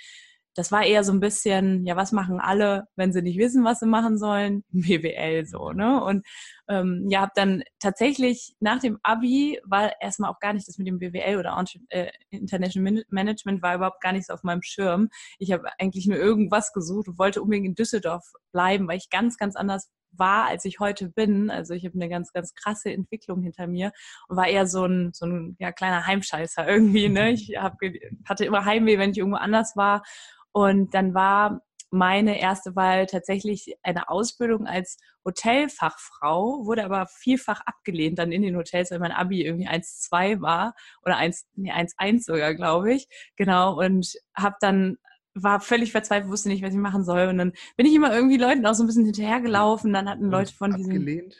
das 0.61 0.71
war 0.71 0.85
eher 0.85 1.05
so 1.05 1.13
ein 1.13 1.21
bisschen, 1.21 1.87
ja, 1.87 1.97
was 1.97 2.13
machen 2.13 2.39
alle, 2.39 2.87
wenn 2.95 3.15
sie 3.15 3.23
nicht 3.23 3.39
wissen, 3.39 3.65
was 3.65 3.81
sie 3.81 3.87
machen 3.87 4.19
sollen? 4.19 4.63
BWL 4.73 5.47
so, 5.47 5.73
ne? 5.73 6.05
Und 6.05 6.27
ähm, 6.69 7.07
ja, 7.09 7.23
habe 7.23 7.33
dann 7.35 7.63
tatsächlich 7.79 8.55
nach 8.61 8.79
dem 8.79 8.99
Abi 9.03 9.59
war 9.65 9.99
erstmal 10.03 10.31
auch 10.31 10.39
gar 10.39 10.53
nicht 10.53 10.69
das 10.69 10.77
mit 10.77 10.87
dem 10.87 10.99
BWL 10.99 11.39
oder 11.39 11.65
äh, 11.89 12.11
International 12.29 13.03
Management 13.09 13.63
war 13.63 13.75
überhaupt 13.75 14.03
gar 14.03 14.13
nicht 14.13 14.27
so 14.27 14.35
auf 14.35 14.43
meinem 14.43 14.61
Schirm. 14.61 15.09
Ich 15.39 15.51
habe 15.51 15.67
eigentlich 15.79 16.07
nur 16.07 16.19
irgendwas 16.19 16.75
gesucht 16.75 17.09
und 17.09 17.19
wollte 17.19 17.41
unbedingt 17.41 17.67
in 17.67 17.75
Düsseldorf 17.75 18.31
bleiben, 18.53 18.87
weil 18.87 18.99
ich 18.99 19.09
ganz, 19.09 19.39
ganz 19.39 19.57
anders 19.57 19.89
war, 20.13 20.47
als 20.47 20.67
ich 20.67 20.79
heute 20.79 21.09
bin. 21.09 21.49
Also 21.49 21.73
ich 21.73 21.87
habe 21.87 21.95
eine 21.95 22.11
ganz, 22.11 22.35
ganz 22.35 22.55
krasse 22.55 22.93
Entwicklung 22.93 23.43
hinter 23.43 23.67
mir 23.67 23.93
und 24.29 24.37
war 24.37 24.47
eher 24.47 24.67
so 24.67 24.85
ein, 24.85 25.13
so 25.15 25.25
ein 25.25 25.57
ja, 25.59 25.73
kleiner 25.73 26.07
Heimscheißer 26.07 26.69
irgendwie. 26.69 27.09
Ne? 27.09 27.31
Ich 27.31 27.57
hab, 27.57 27.79
hatte 28.27 28.45
immer 28.45 28.67
Heimweh, 28.67 28.99
wenn 28.99 29.13
ich 29.13 29.19
irgendwo 29.19 29.39
anders 29.39 29.75
war 29.75 30.03
und 30.53 30.95
dann 30.95 31.15
war 31.15 31.63
meine 31.91 32.41
erste 32.41 32.77
Wahl 32.77 33.07
tatsächlich 33.07 33.75
eine 33.83 34.09
Ausbildung 34.09 34.67
als 34.67 34.97
Hotelfachfrau, 35.25 36.65
wurde 36.65 36.85
aber 36.85 37.07
vielfach 37.09 37.61
abgelehnt 37.67 38.19
dann 38.19 38.33
in 38.33 38.43
den 38.43 38.57
Hotels, 38.57 38.91
weil 38.91 39.01
mein 39.01 39.13
Abi 39.13 39.45
irgendwie 39.45 39.69
1,2 39.69 40.41
war 40.41 40.75
oder 41.05 41.17
1, 41.17 41.49
nee, 41.55 41.73
1,1 41.73 42.25
sogar, 42.25 42.55
glaube 42.55 42.95
ich. 42.95 43.09
Genau, 43.37 43.79
und 43.79 44.15
habe 44.37 44.57
dann 44.61 44.99
war 45.35 45.61
völlig 45.61 45.93
verzweifelt, 45.93 46.31
wusste 46.31 46.49
nicht, 46.49 46.63
was 46.63 46.73
ich 46.73 46.79
machen 46.79 47.05
soll. 47.05 47.29
Und 47.29 47.39
dann 47.39 47.53
bin 47.77 47.87
ich 47.87 47.95
immer 47.95 48.15
irgendwie 48.15 48.37
Leuten 48.37 48.67
auch 48.67 48.75
so 48.75 48.83
ein 48.83 48.87
bisschen 48.87 49.05
hinterhergelaufen. 49.05 49.93
Dann 49.93 50.09
hatten 50.09 50.31
Leute 50.31 50.53
von 50.53 50.75
diesen. 50.75 50.93
Abgelehnt? 50.93 51.37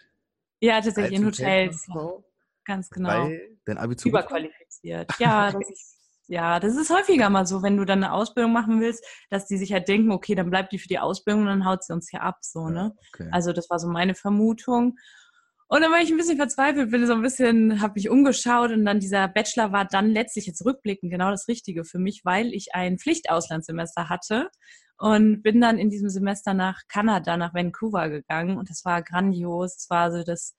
Ja, 0.61 0.81
tatsächlich 0.81 1.19
in 1.19 1.27
Hotels. 1.27 1.87
Ganz 2.65 2.91
genau. 2.91 3.09
Weil 3.09 3.59
dein 3.65 3.79
Abi 3.79 3.97
zu 3.97 4.09
Überqualifiziert. 4.09 5.11
Ja, 5.19 5.51
das 5.53 5.69
ist 5.69 6.00
ja, 6.31 6.61
das 6.61 6.77
ist 6.77 6.91
häufiger 6.91 7.29
mal 7.29 7.45
so, 7.45 7.61
wenn 7.63 7.77
du 7.77 7.85
dann 7.85 8.05
eine 8.05 8.13
Ausbildung 8.13 8.53
machen 8.53 8.81
willst, 8.81 9.05
dass 9.31 9.47
die 9.47 9.59
sich 9.59 9.73
halt 9.73 9.89
denken, 9.89 10.13
okay, 10.13 10.37
dann 10.37 10.49
bleibt 10.49 10.73
die 10.73 10.79
für 10.79 10.87
die 10.87 11.01
Ausbildung 11.01 11.43
und 11.43 11.49
dann 11.49 11.65
haut 11.65 11.83
sie 11.83 11.93
uns 11.93 12.09
hier 12.09 12.23
ab, 12.23 12.39
so, 12.43 12.69
ne? 12.69 12.95
Okay. 13.13 13.29
Also 13.33 13.53
das 13.53 13.69
war 13.69 13.81
so 13.81 13.89
meine 13.89 14.15
Vermutung. 14.15 14.97
Und 15.67 15.83
dann 15.83 15.91
war 15.91 16.01
ich 16.01 16.11
ein 16.11 16.17
bisschen 16.17 16.37
verzweifelt, 16.37 16.93
bin 16.93 17.05
so 17.05 17.15
ein 17.15 17.23
bisschen, 17.23 17.81
habe 17.81 17.95
mich 17.97 18.09
umgeschaut 18.09 18.71
und 18.71 18.85
dann 18.85 19.01
dieser 19.01 19.27
Bachelor 19.27 19.73
war 19.73 19.85
dann 19.85 20.11
letztlich 20.11 20.47
jetzt 20.47 20.65
rückblickend 20.65 21.11
genau 21.11 21.33
das 21.33 21.49
Richtige 21.49 21.85
für 21.85 21.99
mich, 21.99 22.23
weil 22.25 22.55
ich 22.55 22.75
ein 22.75 22.99
Pflichtauslandssemester 22.99 24.09
hatte 24.09 24.51
und 24.99 25.43
bin 25.43 25.61
dann 25.61 25.79
in 25.79 25.91
diesem 25.91 26.11
Semester 26.11 26.55
nach 26.55 26.83
Kanada, 26.89 27.37
nach 27.37 27.55
Vancouver 27.55 28.09
gegangen 28.09 28.57
und 28.57 28.71
das 28.71 28.85
war 28.85 29.03
grandios. 29.03 29.77
Es 29.79 29.91
war 29.91 30.13
so 30.13 30.23
das, 30.23 30.55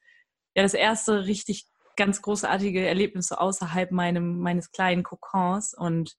ja, 0.53 0.63
das 0.63 0.73
erste 0.73 1.25
richtig 1.25 1.65
ganz 1.95 2.21
großartige 2.21 2.85
Erlebnisse 2.85 3.39
außerhalb 3.39 3.91
meinem, 3.91 4.39
meines 4.39 4.71
kleinen 4.71 5.03
Kokons. 5.03 5.73
Und 5.73 6.15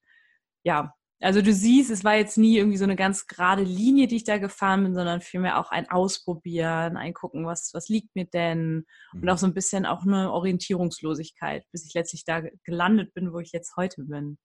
ja, 0.63 0.93
also 1.21 1.41
du 1.41 1.53
siehst, 1.53 1.89
es 1.89 2.03
war 2.03 2.15
jetzt 2.15 2.37
nie 2.37 2.57
irgendwie 2.57 2.77
so 2.77 2.83
eine 2.83 2.95
ganz 2.95 3.27
gerade 3.27 3.63
Linie, 3.63 4.07
die 4.07 4.17
ich 4.17 4.23
da 4.25 4.37
gefahren 4.37 4.83
bin, 4.83 4.93
sondern 4.93 5.21
vielmehr 5.21 5.59
auch 5.59 5.71
ein 5.71 5.89
Ausprobieren, 5.89 6.97
ein 6.97 7.13
Gucken, 7.13 7.45
was, 7.45 7.71
was 7.73 7.87
liegt 7.87 8.15
mir 8.15 8.25
denn? 8.25 8.85
Und 9.13 9.29
auch 9.29 9.35
mhm. 9.35 9.39
so 9.39 9.47
ein 9.47 9.53
bisschen 9.53 9.85
auch 9.85 10.03
eine 10.03 10.31
Orientierungslosigkeit, 10.31 11.63
bis 11.71 11.85
ich 11.85 11.93
letztlich 11.93 12.25
da 12.25 12.41
gelandet 12.65 13.13
bin, 13.13 13.31
wo 13.31 13.39
ich 13.39 13.51
jetzt 13.53 13.75
heute 13.77 14.03
bin. 14.03 14.37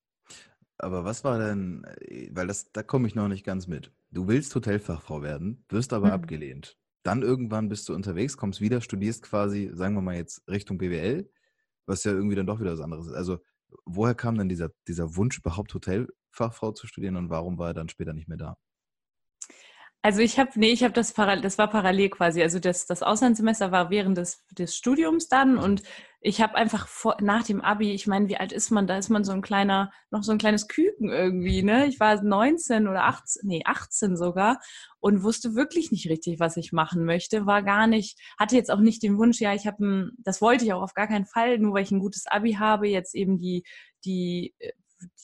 Aber 0.79 1.05
was 1.05 1.25
war 1.25 1.39
denn, 1.41 1.85
äh, 2.01 2.31
weil 2.33 2.47
das, 2.47 2.71
da 2.73 2.85
komme 2.85 3.09
ich 3.09 3.17
noch 3.17 3.29
nicht 3.29 3.45
ganz 3.45 3.67
mit. 3.67 3.93
Du 4.11 4.29
willst 4.29 4.55
Hotelfachfrau 4.55 5.23
werden, 5.23 5.65
wirst 5.69 5.93
aber 5.93 6.09
mhm. 6.09 6.13
abgelehnt 6.13 6.77
dann 7.03 7.23
irgendwann 7.23 7.69
bist 7.69 7.89
du 7.89 7.95
unterwegs, 7.95 8.37
kommst 8.37 8.61
wieder, 8.61 8.81
studierst 8.81 9.23
quasi, 9.23 9.71
sagen 9.73 9.95
wir 9.95 10.03
mal 10.03 10.17
jetzt 10.17 10.43
Richtung 10.49 10.79
BWL, 10.79 11.31
was 11.87 12.05
ja 12.05 12.13
irgendwie 12.13 12.37
dann 12.37 12.47
doch 12.47 12.61
wieder 12.61 12.73
was 12.73 12.81
anderes 12.81 13.07
ist. 13.07 13.15
Also 13.15 13.39
woher 13.85 14.15
kam 14.15 14.37
dann 14.37 14.49
dieser, 14.49 14.71
dieser 14.87 15.17
Wunsch, 15.17 15.39
überhaupt 15.39 15.73
Hotelfachfrau 15.75 16.73
zu 16.73 16.87
studieren 16.87 17.17
und 17.17 17.31
warum 17.31 17.59
war 17.59 17.69
er 17.69 17.75
dann 17.75 17.89
später 17.89 18.13
nicht 18.13 18.29
mehr 18.29 18.39
da? 18.39 18.57
Also 20.03 20.21
ich 20.21 20.39
habe, 20.39 20.51
nee, 20.55 20.71
ich 20.71 20.85
habe 20.85 20.95
das 20.95 21.13
parallel, 21.13 21.43
das 21.43 21.59
war 21.59 21.69
parallel 21.69 22.09
quasi. 22.11 22.41
Also 22.41 22.61
das, 22.61 22.87
das 22.87 23.03
Auslandssemester 23.03 23.73
war 23.73 23.91
während 23.91 24.17
des, 24.17 24.45
des 24.53 24.77
Studiums 24.77 25.29
dann 25.29 25.59
und 25.59 25.83
ich 26.21 26.41
habe 26.41 26.57
einfach 26.57 26.89
vor, 26.89 27.17
nach 27.21 27.45
dem 27.45 27.61
Abi, 27.61 27.93
ich 27.93 28.09
meine, 28.09 28.29
wie 28.29 28.37
alt 28.37 28.53
ist 28.53 28.71
man? 28.71 28.89
Da 28.89 28.99
ist 28.99 29.09
man 29.09 29.23
so 29.23 29.33
ein 29.33 29.43
kleiner, 29.43 29.93
noch 30.11 30.25
so 30.25 30.33
ein 30.33 30.39
kleines 30.39 30.67
Küken 30.67 31.11
irgendwie, 31.11 31.63
ne? 31.63 31.87
Ich 31.87 32.01
war 32.01 32.21
19 32.21 32.89
oder 32.89 33.05
18, 33.05 33.43
nee, 33.47 33.63
18 33.65 34.17
sogar 34.17 34.59
und 34.99 35.23
wusste 35.23 35.55
wirklich 35.55 35.93
nicht 35.93 36.09
richtig, 36.09 36.41
was 36.41 36.57
ich 36.57 36.73
machen 36.73 37.05
möchte. 37.05 37.47
War 37.47 37.63
gar 37.63 37.87
nicht, 37.87 38.19
hatte 38.39 38.57
jetzt 38.57 38.71
auch 38.71 38.81
nicht 38.81 39.03
den 39.03 39.17
Wunsch, 39.17 39.41
ja, 39.41 39.55
ich 39.55 39.67
habe 39.67 40.11
das 40.19 40.41
wollte 40.43 40.65
ich 40.65 40.73
auch 40.73 40.83
auf 40.83 40.95
gar 40.95 41.07
keinen 41.07 41.27
Fall, 41.27 41.59
nur 41.59 41.75
weil 41.75 41.85
ich 41.85 41.93
ein 41.93 42.01
gutes 42.01 42.27
Abi 42.27 42.55
habe, 42.55 42.89
jetzt 42.89 43.15
eben 43.15 43.39
die, 43.39 43.63
die 44.05 44.55
äh, 44.59 44.73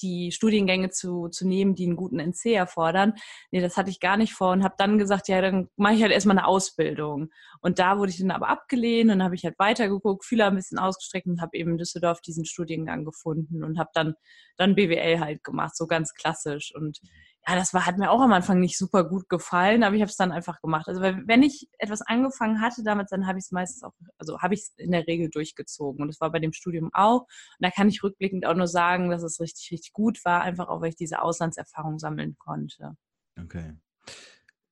die 0.03 0.33
Studiengänge 0.33 0.91
zu, 0.91 1.29
zu 1.29 1.47
nehmen, 1.47 1.75
die 1.75 1.87
einen 1.87 1.97
guten 1.97 2.19
NC 2.19 2.55
erfordern. 2.55 3.15
Nee, 3.51 3.61
das 3.61 3.77
hatte 3.77 3.91
ich 3.91 4.01
gar 4.01 4.17
nicht 4.17 4.33
vor 4.35 4.53
und 4.53 4.65
habe 4.65 4.75
dann 4.79 4.99
gesagt, 4.99 5.29
ja, 5.29 5.41
dann 5.41 5.69
mache 5.77 5.95
ich 5.95 6.03
halt 6.03 6.13
erstmal 6.13 6.39
eine 6.39 6.47
Ausbildung. 6.47 7.31
Und 7.65 7.79
da 7.79 7.99
wurde 7.99 8.11
ich 8.11 8.19
dann 8.19 8.31
aber 8.31 8.51
abgelehnt 8.51 9.11
und 9.11 9.23
habe 9.23 9.35
ich 9.35 9.43
halt 9.43 9.59
weitergeguckt, 9.59 10.23
Fühler 10.23 10.49
ein 10.49 10.55
bisschen 10.55 10.79
ausgestreckt 10.79 11.27
und 11.27 11.41
habe 11.41 11.57
eben 11.57 11.71
in 11.71 11.79
Düsseldorf 11.79 12.21
diesen 12.21 12.45
Studiengang 12.45 13.07
gefunden 13.07 13.65
und 13.65 13.79
habe 13.79 13.89
dann, 13.95 14.13
dann 14.59 14.75
BWL 14.75 15.19
halt 15.19 15.43
gemacht, 15.43 15.75
so 15.75 15.87
ganz 15.87 16.13
klassisch. 16.13 16.75
Und 16.75 17.01
ja, 17.49 17.55
das 17.55 17.73
war, 17.73 17.87
hat 17.87 17.97
mir 17.97 18.11
auch 18.11 18.21
am 18.21 18.35
Anfang 18.35 18.61
nicht 18.61 18.77
super 18.77 19.09
gut 19.09 19.31
gefallen, 19.31 19.83
aber 19.83 19.97
ich 19.97 20.03
habe 20.03 20.11
es 20.11 20.17
dann 20.19 20.31
einfach 20.31 20.61
gemacht. 20.61 20.89
Also 20.89 21.01
wenn 21.01 21.43
ich 21.43 21.67
etwas 21.79 22.03
angefangen 22.03 22.61
hatte 22.61 22.83
damit, 22.85 23.07
dann 23.11 23.27
habe 23.27 23.39
ich 23.39 23.47
es 23.47 23.51
meistens 23.51 23.83
auch, 23.83 23.95
also 24.19 24.43
habe 24.43 24.53
ich 24.53 24.61
es 24.61 24.75
in 24.77 24.91
der 24.91 25.07
Regel 25.07 25.31
durchgezogen. 25.31 26.03
Und 26.03 26.09
das 26.09 26.21
war 26.21 26.31
bei 26.31 26.41
dem 26.41 26.53
Studium 26.53 26.91
auch. 26.93 27.23
Und 27.23 27.61
da 27.61 27.71
kann 27.71 27.89
ich 27.89 28.03
rückblickend 28.03 28.45
auch 28.45 28.57
nur 28.57 28.69
sagen, 28.69 29.09
dass 29.09 29.23
es 29.23 29.41
richtig, 29.41 29.71
richtig 29.73 29.95
gut 29.95 30.23
war, 30.27 30.43
einfach 30.43 30.69
auch, 30.69 30.83
weil 30.83 30.91
ich 30.91 30.97
diese 30.97 31.23
Auslandserfahrung 31.23 31.99
sammeln 31.99 32.37
konnte. 32.37 32.93
Okay 33.41 33.73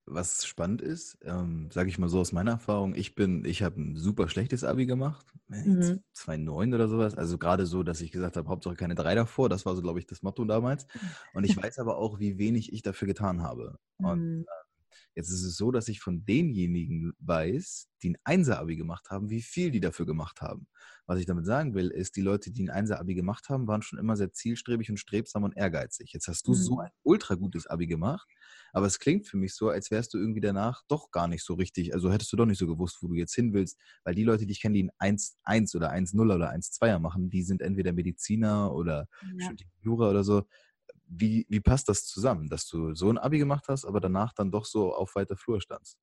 was 0.07 0.45
spannend 0.47 0.83
ist, 0.83 1.19
ähm, 1.23 1.71
sage 1.71 1.89
ich 1.89 1.99
mal 1.99 2.09
so 2.09 2.21
aus 2.21 2.33
meiner 2.33 2.53
Erfahrung, 2.53 2.95
ich 2.95 3.15
bin, 3.15 3.45
ich 3.45 3.63
habe 3.63 3.81
ein 3.81 3.97
super 3.97 4.29
schlechtes 4.29 4.65
Abi 4.65 4.87
gemacht, 4.87 5.27
mhm. 5.49 6.03
2,9 6.15 6.75
oder 6.75 6.89
sowas. 6.89 7.17
Also 7.17 7.39
gerade 7.39 7.67
so, 7.67 7.83
dass 7.83 8.01
ich 8.01 8.11
gesagt 8.11 8.37
habe, 8.37 8.49
Hauptsache 8.49 8.75
keine 8.75 8.95
drei 8.95 9.15
davor. 9.15 9.49
Das 9.49 9.65
war 9.65 9.75
so, 9.77 9.83
glaube 9.83 9.99
ich, 9.99 10.07
das 10.07 10.23
Motto 10.23 10.45
damals. 10.45 10.87
Und 11.35 11.45
ich 11.45 11.57
weiß 11.63 11.79
aber 11.79 11.99
auch, 11.99 12.19
wie 12.19 12.39
wenig 12.39 12.73
ich 12.73 12.83
dafür 12.83 13.07
getan 13.07 13.43
habe. 13.43 13.79
Und 13.99 14.39
mhm. 14.39 14.47
Jetzt 15.15 15.31
ist 15.31 15.43
es 15.43 15.57
so, 15.57 15.71
dass 15.71 15.89
ich 15.89 16.01
von 16.01 16.25
denjenigen 16.25 17.13
weiß, 17.19 17.89
die 18.03 18.11
ein 18.11 18.19
Einser-Abi 18.25 18.77
gemacht 18.77 19.11
haben, 19.11 19.31
wie 19.31 19.43
viel 19.43 19.71
die 19.71 19.81
dafür 19.81 20.07
gemacht 20.07 20.41
haben. 20.41 20.67
Was 21.07 21.19
ich 21.19 21.27
damit 21.27 21.47
sagen 21.47 21.75
will, 21.75 21.89
ist, 21.89 22.17
die 22.17 22.21
Leute, 22.21 22.51
die 22.51 22.65
ein 22.65 22.71
Einser-Abi 22.71 23.15
gemacht 23.15 23.49
haben, 23.49 23.67
waren 23.67 23.83
schon 23.83 23.99
immer 23.99 24.17
sehr 24.17 24.33
zielstrebig 24.33 24.91
und 24.91 24.97
strebsam 24.99 25.45
und 25.45 25.57
ehrgeizig. 25.57 26.13
Jetzt 26.13 26.29
hast 26.29 26.47
du 26.47 26.53
mhm. 26.53 26.57
so 26.57 26.79
ein 26.81 26.91
ultra 27.03 27.35
gutes 27.35 27.67
Abi 27.67 27.87
gemacht, 27.87 28.29
aber 28.73 28.87
es 28.87 28.99
klingt 28.99 29.27
für 29.27 29.37
mich 29.37 29.55
so, 29.55 29.69
als 29.69 29.91
wärst 29.91 30.15
du 30.15 30.19
irgendwie 30.19 30.41
danach 30.41 30.83
doch 30.89 31.11
gar 31.11 31.29
nicht 31.29 31.45
so 31.45 31.55
richtig, 31.55 31.95
also 31.95 32.11
hättest 32.11 32.33
du 32.33 32.37
doch 32.37 32.47
nicht 32.47 32.59
so 32.59 32.67
gewusst, 32.67 32.99
wo 33.03 33.09
du 33.09 33.15
jetzt 33.15 33.35
hin 33.35 33.53
willst, 33.53 33.79
weil 34.05 34.15
die 34.15 34.25
Leute, 34.25 34.47
die 34.47 34.53
ich 34.53 34.61
kenne, 34.61 34.75
die 34.75 34.91
ein 34.99 35.17
1-1 35.17 35.77
oder 35.77 35.93
1-0 35.93 36.35
oder 36.35 36.53
1-2er 36.53 36.99
machen, 36.99 37.31
die 37.31 37.43
sind 37.43 37.63
entweder 37.63 37.93
Mediziner 37.93 38.73
oder 38.73 39.09
ja. 39.39 39.51
Jura 39.81 40.11
oder 40.11 40.25
so 40.25 40.45
wie, 41.15 41.47
wie 41.49 41.61
passt 41.61 41.89
das 41.89 42.05
zusammen, 42.05 42.49
dass 42.49 42.67
du 42.67 42.95
so 42.95 43.11
ein 43.11 43.19
Abi 43.19 43.39
gemacht 43.39 43.67
hast, 43.69 43.85
aber 43.85 44.01
danach 44.01 44.33
dann 44.33 44.51
doch 44.51 44.65
so 44.65 44.95
auf 44.95 45.15
weiter 45.15 45.37
Flur 45.37 45.61
standst? 45.61 45.99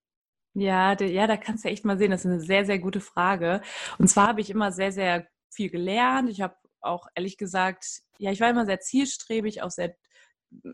Ja, 0.53 0.95
de, 0.95 1.11
ja, 1.11 1.27
da 1.27 1.37
kannst 1.37 1.65
du 1.65 1.69
echt 1.69 1.85
mal 1.85 1.97
sehen. 1.97 2.11
Das 2.11 2.21
ist 2.21 2.31
eine 2.31 2.41
sehr, 2.41 2.65
sehr 2.65 2.79
gute 2.79 3.01
Frage. 3.01 3.61
Und 3.97 4.07
zwar 4.07 4.27
habe 4.27 4.41
ich 4.41 4.49
immer 4.49 4.71
sehr, 4.71 4.91
sehr 4.91 5.27
viel 5.51 5.69
gelernt. 5.69 6.29
Ich 6.29 6.41
habe 6.41 6.55
auch 6.81 7.07
ehrlich 7.15 7.37
gesagt, 7.37 7.85
ja, 8.17 8.31
ich 8.31 8.39
war 8.39 8.49
immer 8.49 8.65
sehr 8.65 8.79
zielstrebig, 8.79 9.61
auch 9.61 9.71
sehr 9.71 9.95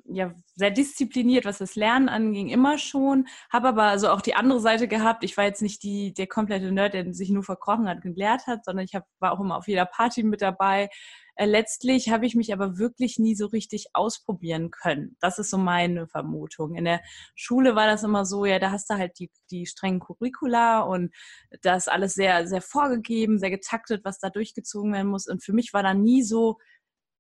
ja, 0.06 0.34
sehr 0.56 0.72
diszipliniert, 0.72 1.46
was 1.46 1.58
das 1.58 1.76
Lernen 1.76 2.10
anging, 2.10 2.50
immer 2.50 2.78
schon. 2.78 3.28
Habe 3.52 3.70
aber 3.70 3.84
also 3.84 4.10
auch 4.10 4.22
die 4.22 4.36
andere 4.36 4.60
Seite 4.60 4.88
gehabt. 4.88 5.24
Ich 5.24 5.38
war 5.38 5.46
jetzt 5.46 5.62
nicht 5.62 5.84
die, 5.84 6.14
der 6.14 6.28
komplette 6.28 6.72
Nerd, 6.72 6.94
der 6.94 7.14
sich 7.14 7.30
nur 7.30 7.44
verkrochen 7.44 7.88
hat 7.88 7.98
und 7.98 8.14
gelehrt 8.14 8.48
hat, 8.48 8.66
sondern 8.66 8.86
ich 8.86 8.96
hab, 8.96 9.06
war 9.20 9.34
auch 9.34 9.40
immer 9.40 9.58
auf 9.58 9.68
jeder 9.68 9.86
Party 9.86 10.24
mit 10.24 10.42
dabei, 10.42 10.90
äh, 11.38 11.46
letztlich 11.46 12.10
habe 12.10 12.26
ich 12.26 12.36
mich 12.36 12.54
aber 12.54 12.78
wirklich 12.78 13.20
nie 13.20 13.36
so 13.36 13.48
richtig 13.48 13.88
ausprobieren 13.94 14.72
können. 14.72 15.18
Das 15.20 15.38
ist 15.38 15.50
so 15.50 15.58
meine 15.58 16.08
Vermutung. 16.08 16.76
In 16.76 16.86
der 16.86 17.02
Schule 17.36 17.76
war 17.76 17.88
das 17.88 18.04
immer 18.04 18.26
so, 18.26 18.46
ja, 18.46 18.58
da 18.60 18.72
hast 18.72 18.90
du 18.90 18.96
halt 18.96 19.20
die, 19.20 19.30
die 19.52 19.66
strengen 19.66 20.00
Curricula 20.00 20.82
und 20.82 21.14
das 21.62 21.88
alles 21.90 22.14
sehr, 22.16 22.48
sehr 22.48 22.62
vorgegeben, 22.62 23.38
sehr 23.40 23.50
getaktet, 23.50 24.06
was 24.06 24.20
da 24.20 24.30
durchgezogen 24.30 24.94
werden 24.94 25.10
muss. 25.10 25.28
Und 25.28 25.44
für 25.44 25.54
mich 25.54 25.74
war 25.74 25.84
da 25.84 25.94
nie 25.94 26.24
so, 26.24 26.58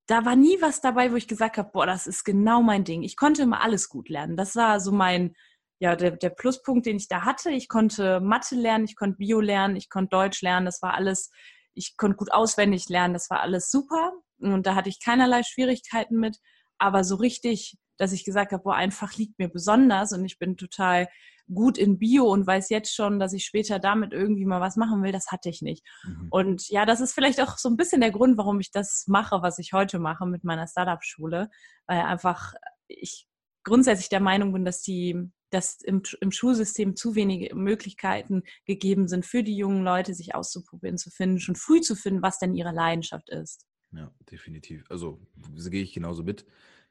da 0.08 0.26
war 0.26 0.36
nie 0.36 0.58
was 0.62 0.82
dabei, 0.82 1.12
wo 1.12 1.16
ich 1.16 1.28
gesagt 1.28 1.58
habe, 1.58 1.70
boah, 1.72 1.86
das 1.86 2.08
ist 2.08 2.24
genau 2.24 2.62
mein 2.62 2.84
Ding. 2.84 3.04
Ich 3.04 3.18
konnte 3.18 3.44
immer 3.44 3.62
alles 3.62 3.90
gut 3.90 4.10
lernen. 4.10 4.38
Das 4.38 4.56
war 4.56 4.80
so 4.80 4.92
mein, 4.92 5.36
ja, 5.80 5.96
der, 5.96 6.12
der 6.12 6.30
Pluspunkt, 6.30 6.86
den 6.86 6.98
ich 6.98 7.08
da 7.08 7.24
hatte. 7.24 7.52
Ich 7.52 7.68
konnte 7.68 8.20
Mathe 8.20 8.56
lernen, 8.56 8.86
ich 8.86 8.96
konnte 8.96 9.18
Bio 9.18 9.42
lernen, 9.42 9.76
ich 9.76 9.90
konnte 9.90 10.10
Deutsch 10.10 10.42
lernen. 10.42 10.66
Das 10.66 10.82
war 10.82 10.94
alles 10.94 11.32
ich 11.76 11.98
konnte 11.98 12.18
gut 12.18 12.32
auswendig 12.32 12.90
lernen, 12.90 13.14
das 13.14 13.30
war 13.30 13.42
alles 13.42 13.70
super 13.70 14.14
und 14.40 14.66
da 14.66 14.76
hatte 14.76 14.90
ich 14.90 15.04
keinerlei 15.04 15.44
Schwierigkeiten 15.44 16.18
mit, 16.18 16.40
aber 16.78 17.04
so 17.04 17.16
richtig, 17.16 17.78
dass 17.98 18.14
ich 18.14 18.26
gesagt 18.26 18.52
habe, 18.52 18.64
boah, 18.64 18.76
einfach 18.76 19.16
liegt 19.16 19.38
mir 19.38 19.50
besonders 19.50 20.12
und 20.14 20.26
ich 20.26 20.40
bin 20.40 20.58
total 20.58 21.08
gut 21.54 21.78
in 21.78 22.00
Bio 22.00 22.26
und 22.26 22.48
weiß 22.48 22.70
jetzt 22.70 22.94
schon, 22.94 23.20
dass 23.20 23.34
ich 23.34 23.46
später 23.46 23.80
damit 23.80 24.14
irgendwie 24.14 24.46
mal 24.46 24.62
was 24.62 24.76
machen 24.76 25.04
will, 25.04 25.12
das 25.12 25.32
hatte 25.32 25.50
ich 25.50 25.62
nicht. 25.62 25.86
Mhm. 26.04 26.28
Und 26.30 26.70
ja, 26.70 26.86
das 26.86 27.02
ist 27.02 27.14
vielleicht 27.14 27.42
auch 27.42 27.58
so 27.58 27.70
ein 27.70 27.78
bisschen 27.78 28.02
der 28.02 28.12
Grund, 28.12 28.38
warum 28.38 28.60
ich 28.60 28.72
das 28.72 29.06
mache, 29.08 29.42
was 29.42 29.60
ich 29.60 29.74
heute 29.74 30.00
mache 30.00 30.26
mit 30.26 30.44
meiner 30.44 30.68
Startup-Schule, 30.68 31.50
weil 31.88 32.02
einfach 32.02 32.54
ich 32.88 33.28
grundsätzlich 33.64 34.10
der 34.10 34.22
Meinung 34.22 34.54
bin, 34.54 34.66
dass 34.66 34.82
die 34.82 35.32
dass 35.52 35.80
im, 35.82 36.02
im 36.20 36.32
Schulsystem 36.32 36.96
zu 36.96 37.16
wenige 37.16 37.56
Möglichkeiten 37.56 38.44
gegeben 38.66 39.08
sind 39.08 39.26
für 39.26 39.42
die 39.42 39.56
jungen 39.56 39.84
Leute, 39.84 40.14
sich 40.14 40.36
auszuprobieren, 40.36 40.98
zu 40.98 41.10
finden, 41.12 41.40
schon 41.40 41.56
früh 41.56 41.80
zu 41.82 41.96
finden, 41.96 42.22
was 42.22 42.40
denn 42.40 42.56
ihre 42.56 42.74
Leidenschaft 42.74 43.30
ist. 43.30 43.66
Ja, 43.92 44.12
definitiv. 44.30 44.84
Also 44.90 45.22
gehe 45.70 45.84
ich 45.84 45.94
genauso 45.94 46.24
mit. 46.24 46.46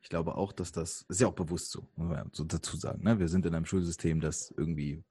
Ich 0.04 0.11
glaube 0.11 0.34
auch, 0.37 0.52
dass 0.52 0.70
das, 0.70 1.06
ist 1.08 1.23
ja 1.23 1.28
auch 1.28 1.32
bewusst 1.32 1.70
so, 1.70 1.88
muss 1.96 2.08
man 2.08 2.28
so 2.30 2.44
dazu 2.44 2.76
sagen. 2.76 3.02
Ne? 3.02 3.18
Wir 3.18 3.28
sind 3.28 3.46
in 3.46 3.54
einem 3.54 3.64
Schulsystem, 3.64 4.20
das 4.20 4.52
irgendwie 4.54 5.02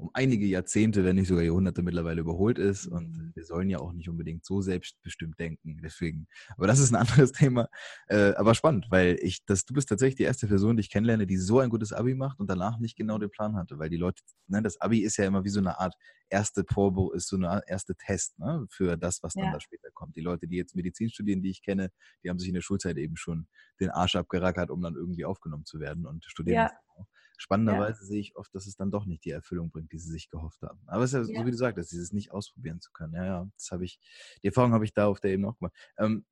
um 0.00 0.10
einige 0.14 0.46
Jahrzehnte, 0.46 1.04
wenn 1.04 1.16
nicht 1.16 1.28
sogar 1.28 1.44
Jahrhunderte 1.44 1.82
mittlerweile 1.82 2.20
überholt 2.20 2.58
ist. 2.58 2.86
Und 2.86 3.32
wir 3.34 3.44
sollen 3.44 3.68
ja 3.68 3.78
auch 3.78 3.92
nicht 3.92 4.08
unbedingt 4.08 4.44
so 4.44 4.60
selbstbestimmt 4.60 5.38
denken. 5.38 5.80
Deswegen, 5.82 6.26
aber 6.56 6.66
das 6.66 6.78
ist 6.78 6.92
ein 6.92 6.96
anderes 7.28 7.32
Thema. 7.32 7.68
Äh, 8.08 8.32
aber 8.34 8.54
spannend, 8.54 8.86
weil 8.90 9.18
ich, 9.20 9.44
das, 9.44 9.64
du 9.64 9.74
bist 9.74 9.88
tatsächlich 9.88 10.16
die 10.16 10.24
erste 10.24 10.46
Person, 10.46 10.76
die 10.76 10.80
ich 10.80 10.90
kennenlerne, 10.90 11.26
die 11.26 11.36
so 11.36 11.60
ein 11.60 11.70
gutes 11.70 11.92
Abi 11.92 12.14
macht 12.14 12.40
und 12.40 12.48
danach 12.48 12.78
nicht 12.78 12.96
genau 12.96 13.18
den 13.18 13.30
Plan 13.30 13.56
hatte. 13.56 13.78
Weil 13.78 13.90
die 13.90 13.96
Leute, 13.96 14.22
ne, 14.48 14.62
das 14.62 14.80
Abi 14.80 15.00
ist 15.00 15.16
ja 15.16 15.26
immer 15.26 15.44
wie 15.44 15.50
so 15.50 15.60
eine 15.60 15.78
Art 15.78 15.94
erste 16.30 16.64
Probe, 16.64 17.14
ist 17.14 17.28
so 17.28 17.36
eine 17.36 17.62
erste 17.66 17.94
Test 17.94 18.38
ne, 18.38 18.66
für 18.70 18.96
das, 18.96 19.22
was 19.22 19.34
dann 19.34 19.46
ja. 19.46 19.52
da 19.52 19.60
später 19.60 19.90
kommt. 19.92 20.16
Die 20.16 20.20
Leute, 20.20 20.46
die 20.46 20.56
jetzt 20.56 20.74
Medizin 20.74 21.10
studieren, 21.10 21.42
die 21.42 21.50
ich 21.50 21.62
kenne, 21.62 21.90
die 22.24 22.30
haben 22.30 22.38
sich 22.38 22.48
in 22.48 22.54
der 22.54 22.62
Schulzeit 22.62 22.96
eben 22.96 23.16
schon 23.16 23.48
den 23.80 23.90
Arsch 23.90 24.16
abgerackert, 24.16 24.70
um 24.70 24.80
dann 24.80 24.94
irgendwie 24.94 25.24
aufgenommen 25.24 25.64
zu 25.64 25.80
werden 25.80 26.06
und 26.06 26.24
studieren. 26.24 26.68
Ja. 26.68 27.06
Spannenderweise 27.40 28.02
ja. 28.02 28.06
sehe 28.06 28.20
ich 28.20 28.36
oft, 28.36 28.54
dass 28.54 28.66
es 28.66 28.76
dann 28.76 28.90
doch 28.90 29.06
nicht 29.06 29.24
die 29.24 29.30
Erfüllung 29.30 29.70
bringt, 29.70 29.92
die 29.92 29.98
sie 29.98 30.10
sich 30.10 30.28
gehofft 30.28 30.60
haben. 30.60 30.82
Aber 30.86 31.04
es 31.04 31.14
ist 31.14 31.28
ja, 31.28 31.34
ja. 31.34 31.40
so, 31.40 31.46
wie 31.46 31.50
du 31.50 31.56
sagtest, 31.56 31.90
dieses 31.90 32.12
nicht 32.12 32.32
ausprobieren 32.32 32.82
zu 32.82 32.92
können. 32.92 33.14
Ja, 33.14 33.24
ja, 33.24 33.50
das 33.56 33.70
habe 33.70 33.86
ich, 33.86 33.98
die 34.42 34.48
Erfahrung 34.48 34.74
habe 34.74 34.84
ich 34.84 34.92
da 34.92 35.06
auf 35.06 35.20
der 35.20 35.30
Ebene 35.30 35.48
auch 35.48 35.58
gemacht. 35.58 35.72
Ähm, 35.96 36.26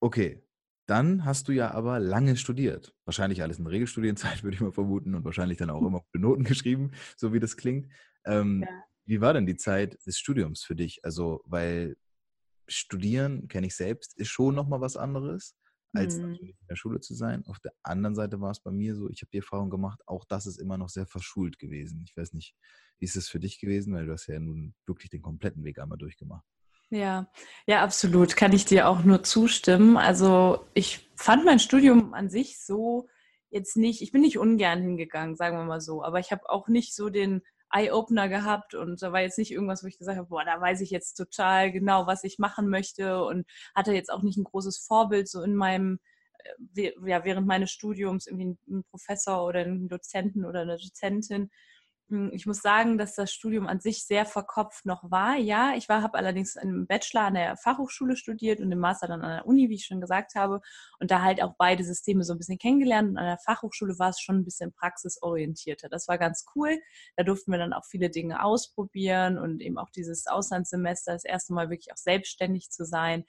okay, 0.00 0.44
dann 0.84 1.24
hast 1.24 1.48
du 1.48 1.52
ja 1.52 1.70
aber 1.70 1.98
lange 1.98 2.36
studiert. 2.36 2.94
Wahrscheinlich 3.06 3.42
alles 3.42 3.58
in 3.58 3.66
Regelstudienzeit, 3.66 4.42
würde 4.44 4.56
ich 4.56 4.60
mal 4.60 4.70
vermuten, 4.70 5.14
und 5.14 5.24
wahrscheinlich 5.24 5.56
dann 5.56 5.70
auch 5.70 5.80
immer 5.86 6.00
gute 6.00 6.18
Noten 6.18 6.44
geschrieben, 6.44 6.92
so 7.16 7.32
wie 7.32 7.40
das 7.40 7.56
klingt. 7.56 7.90
Ähm, 8.26 8.64
ja. 8.68 8.84
Wie 9.06 9.22
war 9.22 9.32
denn 9.32 9.46
die 9.46 9.56
Zeit 9.56 9.98
des 10.04 10.18
Studiums 10.18 10.62
für 10.62 10.76
dich? 10.76 11.02
Also, 11.04 11.42
weil 11.46 11.96
Studieren, 12.68 13.48
kenne 13.48 13.68
ich 13.68 13.76
selbst, 13.76 14.14
ist 14.18 14.28
schon 14.28 14.54
nochmal 14.54 14.82
was 14.82 14.98
anderes 14.98 15.56
als 15.96 16.16
mhm. 16.16 16.30
natürlich 16.30 16.60
in 16.60 16.66
der 16.68 16.76
Schule 16.76 17.00
zu 17.00 17.14
sein. 17.14 17.44
Auf 17.46 17.58
der 17.60 17.72
anderen 17.82 18.14
Seite 18.14 18.40
war 18.40 18.50
es 18.50 18.60
bei 18.60 18.70
mir 18.70 18.94
so, 18.94 19.10
ich 19.10 19.22
habe 19.22 19.30
die 19.32 19.38
Erfahrung 19.38 19.70
gemacht, 19.70 20.00
auch 20.06 20.24
das 20.24 20.46
ist 20.46 20.60
immer 20.60 20.78
noch 20.78 20.88
sehr 20.88 21.06
verschult 21.06 21.58
gewesen. 21.58 22.04
Ich 22.06 22.16
weiß 22.16 22.32
nicht, 22.32 22.54
wie 22.98 23.04
ist 23.04 23.16
es 23.16 23.28
für 23.28 23.40
dich 23.40 23.58
gewesen, 23.60 23.94
weil 23.94 24.06
du 24.06 24.12
hast 24.12 24.26
ja 24.26 24.38
nun 24.38 24.74
wirklich 24.86 25.10
den 25.10 25.22
kompletten 25.22 25.64
Weg 25.64 25.78
einmal 25.78 25.98
durchgemacht. 25.98 26.44
Ja, 26.90 27.28
ja, 27.66 27.82
absolut. 27.82 28.36
Kann 28.36 28.52
ich 28.52 28.64
dir 28.64 28.88
auch 28.88 29.02
nur 29.02 29.24
zustimmen. 29.24 29.96
Also 29.96 30.66
ich 30.72 31.10
fand 31.16 31.44
mein 31.44 31.58
Studium 31.58 32.14
an 32.14 32.30
sich 32.30 32.60
so 32.64 33.08
jetzt 33.50 33.76
nicht, 33.76 34.02
ich 34.02 34.12
bin 34.12 34.20
nicht 34.20 34.38
ungern 34.38 34.82
hingegangen, 34.82 35.36
sagen 35.36 35.56
wir 35.56 35.64
mal 35.64 35.80
so, 35.80 36.02
aber 36.02 36.20
ich 36.20 36.30
habe 36.30 36.48
auch 36.48 36.68
nicht 36.68 36.94
so 36.94 37.10
den 37.10 37.42
Eye-Opener 37.76 38.28
gehabt 38.28 38.74
und 38.74 39.02
da 39.02 39.12
war 39.12 39.20
jetzt 39.20 39.38
nicht 39.38 39.52
irgendwas, 39.52 39.82
wo 39.82 39.86
ich 39.86 39.98
gesagt 39.98 40.18
habe, 40.18 40.28
boah, 40.28 40.44
da 40.44 40.60
weiß 40.60 40.80
ich 40.80 40.90
jetzt 40.90 41.14
total 41.14 41.72
genau, 41.72 42.06
was 42.06 42.24
ich 42.24 42.38
machen 42.38 42.68
möchte 42.68 43.24
und 43.24 43.46
hatte 43.74 43.92
jetzt 43.92 44.10
auch 44.12 44.22
nicht 44.22 44.38
ein 44.38 44.44
großes 44.44 44.78
Vorbild 44.78 45.28
so 45.28 45.42
in 45.42 45.54
meinem, 45.54 45.98
äh, 46.76 46.92
ja, 47.06 47.24
während 47.24 47.46
meines 47.46 47.70
Studiums 47.70 48.26
irgendwie 48.26 48.56
einen 48.68 48.84
Professor 48.90 49.44
oder 49.46 49.60
einen 49.60 49.88
Dozenten 49.88 50.44
oder 50.44 50.62
eine 50.62 50.76
Dozentin. 50.76 51.50
Hm, 52.08 52.30
ich 52.32 52.46
muss 52.46 52.62
sagen, 52.62 52.98
dass 52.98 53.16
das 53.16 53.32
Studium 53.32 53.66
an 53.66 53.80
sich 53.80 54.04
sehr 54.04 54.26
verkopft 54.26 54.86
noch 54.86 55.10
war. 55.10 55.36
Ja, 55.36 55.74
ich 55.76 55.88
war, 55.88 56.02
habe 56.02 56.16
allerdings 56.16 56.54
im 56.54 56.86
Bachelor 56.86 57.22
an 57.22 57.34
der 57.34 57.56
Fachhochschule 57.56 58.16
studiert 58.16 58.60
und 58.60 58.70
im 58.70 58.78
Master 58.78 59.08
dann 59.08 59.22
an 59.22 59.30
der 59.38 59.46
Uni, 59.46 59.68
wie 59.68 59.74
ich 59.74 59.86
schon 59.86 60.00
gesagt 60.00 60.36
habe, 60.36 60.60
und 61.00 61.10
da 61.10 61.22
halt 61.22 61.42
auch 61.42 61.54
beide 61.58 61.82
Systeme 61.82 62.22
so 62.22 62.32
ein 62.32 62.38
bisschen 62.38 62.58
kennengelernt. 62.58 63.10
Und 63.10 63.18
an 63.18 63.26
der 63.26 63.38
Fachhochschule 63.38 63.98
war 63.98 64.10
es 64.10 64.20
schon 64.20 64.36
ein 64.36 64.44
bisschen 64.44 64.72
praxisorientierter. 64.72 65.88
Das 65.88 66.06
war 66.06 66.16
ganz 66.16 66.46
cool. 66.54 66.78
Da 67.16 67.24
durften 67.24 67.50
wir 67.50 67.58
dann 67.58 67.72
auch 67.72 67.84
viele 67.84 68.08
Dinge 68.08 68.42
ausprobieren 68.44 69.36
und 69.36 69.60
eben 69.60 69.76
auch 69.76 69.90
dieses 69.90 70.28
Auslandssemester 70.28 71.12
das 71.12 71.24
erste 71.24 71.54
Mal 71.54 71.70
wirklich 71.70 71.92
auch 71.92 71.96
selbstständig 71.96 72.70
zu 72.70 72.84
sein. 72.84 73.24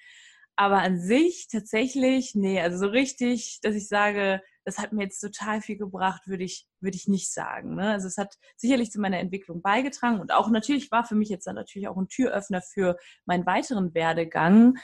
Aber 0.56 0.80
an 0.80 1.00
sich 1.00 1.48
tatsächlich, 1.52 2.34
nee, 2.36 2.60
also 2.60 2.78
so 2.78 2.88
richtig, 2.88 3.60
dass 3.62 3.76
ich 3.76 3.88
sage, 3.88 4.42
das 4.68 4.80
hat 4.80 4.92
mir 4.92 5.04
jetzt 5.04 5.22
total 5.22 5.62
viel 5.62 5.78
gebracht, 5.78 6.28
würde 6.28 6.44
ich, 6.44 6.68
würde 6.82 6.98
ich 6.98 7.08
nicht 7.08 7.32
sagen. 7.32 7.76
Ne? 7.76 7.90
Also 7.94 8.06
es 8.06 8.18
hat 8.18 8.38
sicherlich 8.58 8.92
zu 8.92 9.00
meiner 9.00 9.18
Entwicklung 9.18 9.62
beigetragen 9.62 10.20
und 10.20 10.34
auch 10.34 10.50
natürlich 10.50 10.92
war 10.92 11.06
für 11.06 11.16
mich 11.16 11.30
jetzt 11.30 11.48
dann 11.48 11.56
natürlich 11.56 11.88
auch 11.88 11.96
ein 11.96 12.10
Türöffner 12.10 12.62
für 12.62 12.98
meinen 13.24 13.46
weiteren 13.46 13.94
Werdegang. 13.94 14.78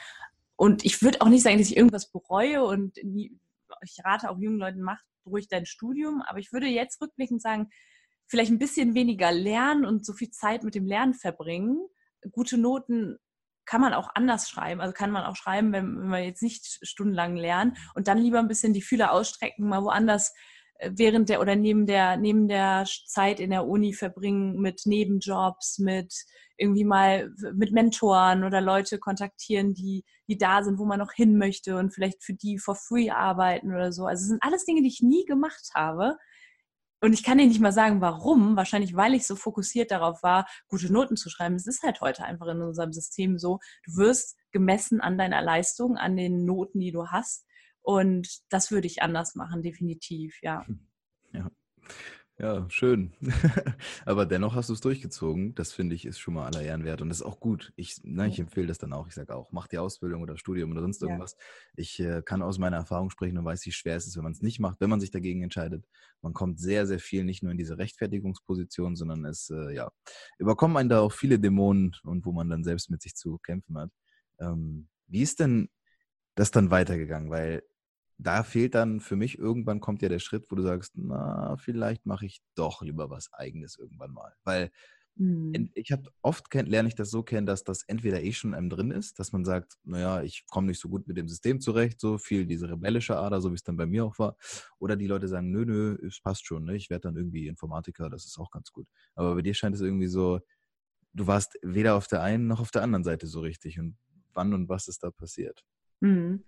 Und 0.56 0.86
ich 0.86 1.02
würde 1.02 1.20
auch 1.20 1.28
nicht 1.28 1.42
sagen, 1.42 1.58
dass 1.58 1.68
ich 1.68 1.76
irgendwas 1.76 2.10
bereue 2.10 2.64
und 2.64 2.96
nie, 3.04 3.38
ich 3.82 4.02
rate 4.02 4.30
auch 4.30 4.38
jungen 4.38 4.56
Leuten, 4.56 4.80
macht 4.80 5.04
ruhig 5.26 5.48
dein 5.48 5.66
Studium. 5.66 6.22
Aber 6.22 6.38
ich 6.38 6.50
würde 6.50 6.66
jetzt 6.66 7.02
rückblickend 7.02 7.42
sagen, 7.42 7.68
vielleicht 8.24 8.52
ein 8.52 8.58
bisschen 8.58 8.94
weniger 8.94 9.32
lernen 9.32 9.84
und 9.84 10.06
so 10.06 10.14
viel 10.14 10.30
Zeit 10.30 10.64
mit 10.64 10.74
dem 10.74 10.86
Lernen 10.86 11.12
verbringen. 11.12 11.78
Gute 12.32 12.56
Noten 12.56 13.18
kann 13.66 13.80
man 13.80 13.94
auch 13.94 14.08
anders 14.14 14.48
schreiben. 14.48 14.80
Also 14.80 14.92
kann 14.92 15.10
man 15.10 15.24
auch 15.24 15.36
schreiben, 15.36 15.72
wenn, 15.72 15.98
wenn 15.98 16.08
wir 16.08 16.24
jetzt 16.24 16.42
nicht 16.42 16.78
stundenlang 16.82 17.36
lernen 17.36 17.76
und 17.94 18.08
dann 18.08 18.18
lieber 18.18 18.38
ein 18.38 18.48
bisschen 18.48 18.72
die 18.72 18.82
Fühler 18.82 19.12
ausstrecken, 19.12 19.68
mal 19.68 19.82
woanders 19.82 20.32
äh, 20.78 20.90
während 20.94 21.28
der 21.28 21.40
oder 21.40 21.56
neben 21.56 21.86
der, 21.86 22.16
neben 22.16 22.48
der 22.48 22.84
Zeit 23.06 23.40
in 23.40 23.50
der 23.50 23.66
Uni 23.66 23.92
verbringen 23.92 24.60
mit 24.60 24.82
Nebenjobs, 24.84 25.78
mit 25.78 26.14
irgendwie 26.56 26.84
mal 26.84 27.32
mit 27.54 27.72
Mentoren 27.72 28.44
oder 28.44 28.60
Leute 28.60 28.98
kontaktieren, 28.98 29.74
die, 29.74 30.04
die 30.28 30.38
da 30.38 30.62
sind, 30.62 30.78
wo 30.78 30.84
man 30.84 31.00
noch 31.00 31.12
hin 31.12 31.36
möchte 31.36 31.76
und 31.76 31.92
vielleicht 31.92 32.22
für 32.22 32.34
die 32.34 32.58
for 32.58 32.76
free 32.76 33.10
arbeiten 33.10 33.74
oder 33.74 33.92
so. 33.92 34.06
Also 34.06 34.22
es 34.22 34.28
sind 34.28 34.42
alles 34.42 34.64
Dinge, 34.64 34.82
die 34.82 34.88
ich 34.88 35.02
nie 35.02 35.24
gemacht 35.24 35.70
habe. 35.74 36.16
Und 37.04 37.12
ich 37.12 37.22
kann 37.22 37.36
dir 37.36 37.46
nicht 37.46 37.60
mal 37.60 37.70
sagen, 37.70 38.00
warum. 38.00 38.56
Wahrscheinlich, 38.56 38.96
weil 38.96 39.12
ich 39.12 39.26
so 39.26 39.36
fokussiert 39.36 39.90
darauf 39.90 40.22
war, 40.22 40.46
gute 40.68 40.90
Noten 40.90 41.18
zu 41.18 41.28
schreiben. 41.28 41.54
Es 41.54 41.66
ist 41.66 41.82
halt 41.82 42.00
heute 42.00 42.24
einfach 42.24 42.46
in 42.46 42.62
unserem 42.62 42.94
System 42.94 43.38
so. 43.38 43.58
Du 43.84 43.96
wirst 43.96 44.38
gemessen 44.52 45.02
an 45.02 45.18
deiner 45.18 45.42
Leistung, 45.42 45.98
an 45.98 46.16
den 46.16 46.46
Noten, 46.46 46.80
die 46.80 46.92
du 46.92 47.08
hast. 47.08 47.44
Und 47.82 48.40
das 48.48 48.70
würde 48.70 48.86
ich 48.86 49.02
anders 49.02 49.34
machen, 49.34 49.60
definitiv, 49.60 50.38
ja. 50.40 50.64
Ja. 51.34 51.50
Ja, 52.36 52.68
schön. 52.68 53.12
Aber 54.06 54.26
dennoch 54.26 54.56
hast 54.56 54.68
du 54.68 54.72
es 54.72 54.80
durchgezogen. 54.80 55.54
Das 55.54 55.72
finde 55.72 55.94
ich 55.94 56.04
ist 56.04 56.18
schon 56.18 56.34
mal 56.34 56.46
aller 56.46 56.62
Ehren 56.62 56.84
wert 56.84 57.00
und 57.00 57.08
das 57.08 57.18
ist 57.18 57.26
auch 57.26 57.38
gut. 57.38 57.72
Ich, 57.76 58.02
ne, 58.02 58.26
ich 58.26 58.40
empfehle 58.40 58.66
das 58.66 58.78
dann 58.78 58.92
auch. 58.92 59.06
Ich 59.06 59.14
sage 59.14 59.32
auch, 59.36 59.52
mach 59.52 59.68
die 59.68 59.78
Ausbildung 59.78 60.20
oder 60.20 60.36
Studium 60.36 60.72
oder 60.72 60.80
sonst 60.80 61.00
irgendwas. 61.00 61.36
Ja. 61.38 61.44
Ich 61.76 62.00
äh, 62.00 62.22
kann 62.24 62.42
aus 62.42 62.58
meiner 62.58 62.76
Erfahrung 62.76 63.10
sprechen 63.10 63.38
und 63.38 63.44
weiß, 63.44 63.64
wie 63.66 63.70
schwer 63.70 63.96
es 63.96 64.08
ist, 64.08 64.16
wenn 64.16 64.24
man 64.24 64.32
es 64.32 64.42
nicht 64.42 64.58
macht, 64.58 64.80
wenn 64.80 64.90
man 64.90 64.98
sich 64.98 65.12
dagegen 65.12 65.42
entscheidet. 65.42 65.86
Man 66.22 66.32
kommt 66.32 66.58
sehr, 66.58 66.88
sehr 66.88 66.98
viel 66.98 67.22
nicht 67.22 67.44
nur 67.44 67.52
in 67.52 67.58
diese 67.58 67.78
Rechtfertigungsposition, 67.78 68.96
sondern 68.96 69.24
es, 69.26 69.50
äh, 69.50 69.72
ja, 69.72 69.92
überkommen 70.38 70.76
einen 70.76 70.88
da 70.88 71.00
auch 71.00 71.12
viele 71.12 71.38
Dämonen 71.38 71.94
und 72.02 72.26
wo 72.26 72.32
man 72.32 72.50
dann 72.50 72.64
selbst 72.64 72.90
mit 72.90 73.00
sich 73.00 73.14
zu 73.14 73.38
kämpfen 73.38 73.78
hat. 73.78 73.90
Ähm, 74.40 74.88
wie 75.06 75.22
ist 75.22 75.38
denn 75.38 75.68
das 76.34 76.50
dann 76.50 76.72
weitergegangen? 76.72 77.30
Weil 77.30 77.62
da 78.18 78.42
fehlt 78.42 78.74
dann 78.74 79.00
für 79.00 79.16
mich 79.16 79.38
irgendwann 79.38 79.80
kommt 79.80 80.02
ja 80.02 80.08
der 80.08 80.18
Schritt, 80.18 80.50
wo 80.50 80.56
du 80.56 80.62
sagst, 80.62 80.92
na, 80.96 81.56
vielleicht 81.56 82.06
mache 82.06 82.26
ich 82.26 82.40
doch 82.54 82.82
lieber 82.82 83.10
was 83.10 83.32
eigenes 83.32 83.76
irgendwann 83.76 84.12
mal. 84.12 84.34
Weil 84.44 84.70
mhm. 85.16 85.70
ich 85.74 85.90
habe 85.90 86.10
oft 86.22 86.50
kenn, 86.50 86.66
lerne 86.66 86.88
ich 86.88 86.94
das 86.94 87.10
so 87.10 87.22
kennen, 87.22 87.46
dass 87.46 87.64
das 87.64 87.82
entweder 87.84 88.22
eh 88.22 88.32
schon 88.32 88.54
einem 88.54 88.70
drin 88.70 88.90
ist, 88.90 89.18
dass 89.18 89.32
man 89.32 89.44
sagt, 89.44 89.74
naja, 89.82 90.22
ich 90.22 90.44
komme 90.46 90.68
nicht 90.68 90.80
so 90.80 90.88
gut 90.88 91.08
mit 91.08 91.16
dem 91.16 91.28
System 91.28 91.60
zurecht, 91.60 92.00
so 92.00 92.18
viel 92.18 92.46
diese 92.46 92.70
rebellische 92.70 93.16
Ader, 93.16 93.40
so 93.40 93.50
wie 93.50 93.56
es 93.56 93.64
dann 93.64 93.76
bei 93.76 93.86
mir 93.86 94.04
auch 94.04 94.18
war. 94.18 94.36
Oder 94.78 94.96
die 94.96 95.08
Leute 95.08 95.26
sagen, 95.26 95.50
nö, 95.50 95.64
nö, 95.64 95.98
es 96.06 96.20
passt 96.20 96.46
schon, 96.46 96.64
ne? 96.64 96.76
ich 96.76 96.90
werde 96.90 97.08
dann 97.08 97.16
irgendwie 97.16 97.48
Informatiker, 97.48 98.08
das 98.10 98.26
ist 98.26 98.38
auch 98.38 98.50
ganz 98.50 98.70
gut. 98.70 98.86
Aber 99.16 99.34
bei 99.34 99.42
dir 99.42 99.54
scheint 99.54 99.74
es 99.74 99.80
irgendwie 99.80 100.08
so, 100.08 100.40
du 101.14 101.26
warst 101.26 101.58
weder 101.62 101.96
auf 101.96 102.06
der 102.06 102.22
einen 102.22 102.46
noch 102.46 102.60
auf 102.60 102.70
der 102.70 102.82
anderen 102.82 103.04
Seite 103.04 103.26
so 103.26 103.40
richtig. 103.40 103.78
Und 103.78 103.96
wann 104.34 104.52
und 104.52 104.68
was 104.68 104.88
ist 104.88 105.02
da 105.02 105.10
passiert? 105.10 105.64
Mhm. 106.00 106.44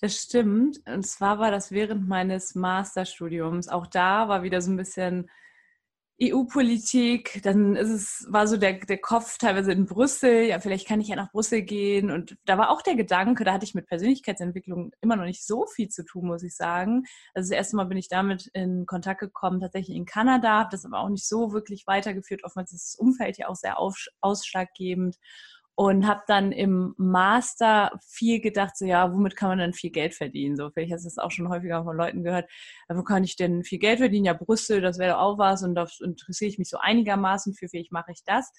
Das 0.00 0.16
stimmt. 0.16 0.80
Und 0.86 1.06
zwar 1.06 1.38
war 1.38 1.50
das 1.50 1.72
während 1.72 2.08
meines 2.08 2.54
Masterstudiums. 2.54 3.68
Auch 3.68 3.86
da 3.86 4.28
war 4.28 4.42
wieder 4.42 4.62
so 4.62 4.70
ein 4.70 4.76
bisschen 4.78 5.30
EU-Politik. 6.22 7.40
Dann 7.42 7.76
ist 7.76 7.90
es, 7.90 8.26
war 8.30 8.46
so 8.46 8.56
der, 8.56 8.74
der 8.78 8.98
Kopf 8.98 9.36
teilweise 9.36 9.72
in 9.72 9.84
Brüssel. 9.84 10.44
Ja, 10.44 10.58
vielleicht 10.58 10.86
kann 10.88 11.02
ich 11.02 11.08
ja 11.08 11.16
nach 11.16 11.32
Brüssel 11.32 11.62
gehen. 11.62 12.10
Und 12.10 12.38
da 12.46 12.56
war 12.56 12.70
auch 12.70 12.80
der 12.80 12.94
Gedanke, 12.94 13.44
da 13.44 13.52
hatte 13.52 13.64
ich 13.64 13.74
mit 13.74 13.86
Persönlichkeitsentwicklung 13.86 14.92
immer 15.02 15.16
noch 15.16 15.24
nicht 15.24 15.46
so 15.46 15.66
viel 15.66 15.88
zu 15.88 16.02
tun, 16.04 16.26
muss 16.26 16.42
ich 16.42 16.56
sagen. 16.56 17.04
Also 17.34 17.50
das 17.50 17.56
erste 17.56 17.76
Mal 17.76 17.84
bin 17.84 17.98
ich 17.98 18.08
damit 18.08 18.46
in 18.54 18.86
Kontakt 18.86 19.20
gekommen, 19.20 19.60
tatsächlich 19.60 19.96
in 19.96 20.06
Kanada. 20.06 20.60
Habe 20.60 20.70
das 20.72 20.86
aber 20.86 21.00
auch 21.00 21.10
nicht 21.10 21.28
so 21.28 21.52
wirklich 21.52 21.86
weitergeführt. 21.86 22.44
Oftmals 22.44 22.72
ist 22.72 22.94
das 22.94 22.98
Umfeld 22.98 23.36
ja 23.36 23.48
auch 23.48 23.56
sehr 23.56 23.78
ausschlaggebend 24.20 25.16
und 25.80 26.06
habe 26.06 26.20
dann 26.26 26.52
im 26.52 26.94
Master 26.98 27.98
viel 28.06 28.42
gedacht, 28.42 28.76
so 28.76 28.84
ja, 28.84 29.14
womit 29.14 29.34
kann 29.34 29.48
man 29.48 29.60
denn 29.60 29.72
viel 29.72 29.88
Geld 29.88 30.12
verdienen? 30.12 30.54
So, 30.54 30.68
vielleicht 30.68 30.92
hast 30.92 31.04
du 31.04 31.08
das 31.08 31.16
auch 31.16 31.30
schon 31.30 31.48
häufiger 31.48 31.82
von 31.84 31.96
Leuten 31.96 32.22
gehört. 32.22 32.50
Wo 32.90 33.02
kann 33.02 33.24
ich 33.24 33.34
denn 33.34 33.64
viel 33.64 33.78
Geld 33.78 33.98
verdienen? 33.98 34.26
Ja, 34.26 34.34
Brüssel, 34.34 34.82
das 34.82 34.98
wäre 34.98 35.16
auch 35.16 35.38
was 35.38 35.62
und 35.62 35.74
da 35.74 35.86
interessiere 36.04 36.50
ich 36.50 36.58
mich 36.58 36.68
so 36.68 36.76
einigermaßen 36.76 37.54
für, 37.54 37.66
vielleicht 37.70 37.92
mache 37.92 38.12
ich 38.12 38.22
das. 38.26 38.52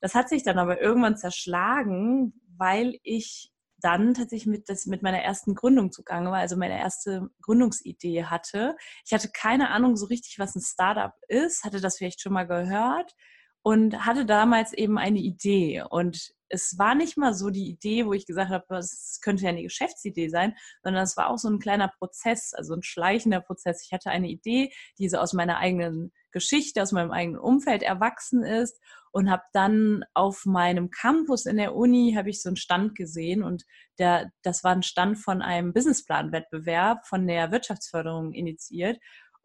Das 0.00 0.16
hat 0.16 0.28
sich 0.28 0.42
dann 0.42 0.58
aber 0.58 0.80
irgendwann 0.80 1.16
zerschlagen, 1.16 2.32
weil 2.56 2.98
ich 3.04 3.52
dann 3.80 4.14
tatsächlich 4.14 4.48
mit, 4.48 4.68
das, 4.68 4.86
mit 4.86 5.00
meiner 5.00 5.22
ersten 5.22 5.54
Gründung 5.54 5.92
zugange 5.92 6.32
war, 6.32 6.38
also 6.38 6.56
meine 6.56 6.76
erste 6.76 7.30
Gründungsidee 7.40 8.24
hatte. 8.24 8.74
Ich 9.06 9.12
hatte 9.12 9.30
keine 9.32 9.70
Ahnung 9.70 9.96
so 9.96 10.06
richtig, 10.06 10.40
was 10.40 10.56
ein 10.56 10.62
Startup 10.62 11.12
ist, 11.28 11.62
hatte 11.62 11.80
das 11.80 11.98
vielleicht 11.98 12.20
schon 12.20 12.32
mal 12.32 12.48
gehört 12.48 13.14
und 13.62 14.04
hatte 14.04 14.26
damals 14.26 14.72
eben 14.72 14.98
eine 14.98 15.20
Idee. 15.20 15.84
Und 15.88 16.36
es 16.48 16.78
war 16.78 16.94
nicht 16.94 17.16
mal 17.16 17.34
so 17.34 17.50
die 17.50 17.68
Idee, 17.68 18.06
wo 18.06 18.12
ich 18.12 18.26
gesagt 18.26 18.50
habe, 18.50 18.76
es 18.76 19.20
könnte 19.22 19.44
ja 19.44 19.50
eine 19.50 19.62
Geschäftsidee 19.62 20.28
sein, 20.28 20.54
sondern 20.82 21.02
es 21.02 21.16
war 21.16 21.28
auch 21.28 21.38
so 21.38 21.48
ein 21.48 21.58
kleiner 21.58 21.88
Prozess, 21.98 22.54
also 22.54 22.74
ein 22.74 22.82
schleichender 22.82 23.40
Prozess. 23.40 23.84
Ich 23.84 23.92
hatte 23.92 24.10
eine 24.10 24.28
Idee, 24.28 24.72
die 24.98 25.08
so 25.08 25.18
aus 25.18 25.32
meiner 25.32 25.58
eigenen 25.58 26.12
Geschichte, 26.30 26.82
aus 26.82 26.92
meinem 26.92 27.10
eigenen 27.10 27.40
Umfeld 27.40 27.82
erwachsen 27.82 28.42
ist 28.42 28.80
und 29.12 29.30
habe 29.30 29.42
dann 29.52 30.04
auf 30.14 30.44
meinem 30.44 30.90
Campus 30.90 31.46
in 31.46 31.56
der 31.56 31.74
Uni 31.74 32.14
habe 32.16 32.30
ich 32.30 32.42
so 32.42 32.50
einen 32.50 32.56
Stand 32.56 32.94
gesehen 32.94 33.42
und 33.42 33.64
der, 33.98 34.30
das 34.42 34.62
war 34.62 34.72
ein 34.72 34.82
Stand 34.82 35.18
von 35.18 35.42
einem 35.42 35.72
Businessplan-Wettbewerb 35.72 37.06
von 37.06 37.26
der 37.26 37.50
Wirtschaftsförderung 37.50 38.32
initiiert 38.32 38.98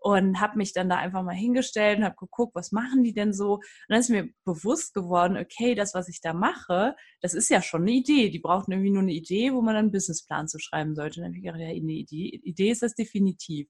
und 0.03 0.41
habe 0.41 0.57
mich 0.57 0.73
dann 0.73 0.89
da 0.89 0.97
einfach 0.97 1.23
mal 1.23 1.33
hingestellt 1.33 1.97
und 1.97 2.03
habe 2.03 2.17
geguckt, 2.17 2.55
was 2.55 2.73
machen 2.73 3.03
die 3.03 3.13
denn 3.13 3.31
so? 3.31 3.53
Und 3.53 3.63
dann 3.87 4.01
ist 4.01 4.09
mir 4.09 4.27
bewusst 4.43 4.93
geworden, 4.93 5.37
okay, 5.37 5.75
das, 5.75 5.93
was 5.93 6.09
ich 6.09 6.19
da 6.19 6.33
mache, 6.33 6.93
das 7.21 7.33
ist 7.33 7.49
ja 7.49 7.61
schon 7.61 7.83
eine 7.83 7.91
Idee. 7.91 8.29
Die 8.29 8.39
brauchten 8.39 8.73
irgendwie 8.73 8.91
nur 8.91 9.01
eine 9.01 9.13
Idee, 9.13 9.53
wo 9.53 9.61
man 9.61 9.75
dann 9.75 9.85
einen 9.85 9.91
Businessplan 9.93 10.49
zu 10.49 10.59
schreiben 10.59 10.93
sollte. 10.93 11.21
Und 11.21 11.23
dann 11.23 11.31
habe 11.31 11.37
ich 11.37 11.43
gedacht, 11.43 11.61
ja, 11.61 11.67
eine 11.67 11.93
Idee, 11.93 12.41
Idee 12.43 12.71
ist 12.71 12.83
das 12.83 12.95
definitiv. 12.95 13.69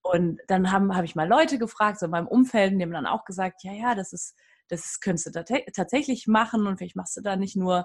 Und 0.00 0.38
dann 0.46 0.70
habe 0.70 0.94
hab 0.94 1.04
ich 1.04 1.16
mal 1.16 1.28
Leute 1.28 1.58
gefragt, 1.58 1.98
so 1.98 2.06
in 2.06 2.12
meinem 2.12 2.28
Umfeld, 2.28 2.72
und 2.72 2.78
die 2.78 2.84
haben 2.84 2.92
dann 2.92 3.06
auch 3.06 3.24
gesagt, 3.24 3.64
ja, 3.64 3.72
ja, 3.72 3.96
das 3.96 4.12
ist, 4.12 4.36
das 4.68 5.00
könntest 5.00 5.34
du 5.34 5.44
tatsächlich 5.72 6.28
machen 6.28 6.68
und 6.68 6.78
vielleicht 6.78 6.94
machst 6.94 7.16
du 7.16 7.20
da 7.20 7.34
nicht 7.34 7.56
nur 7.56 7.84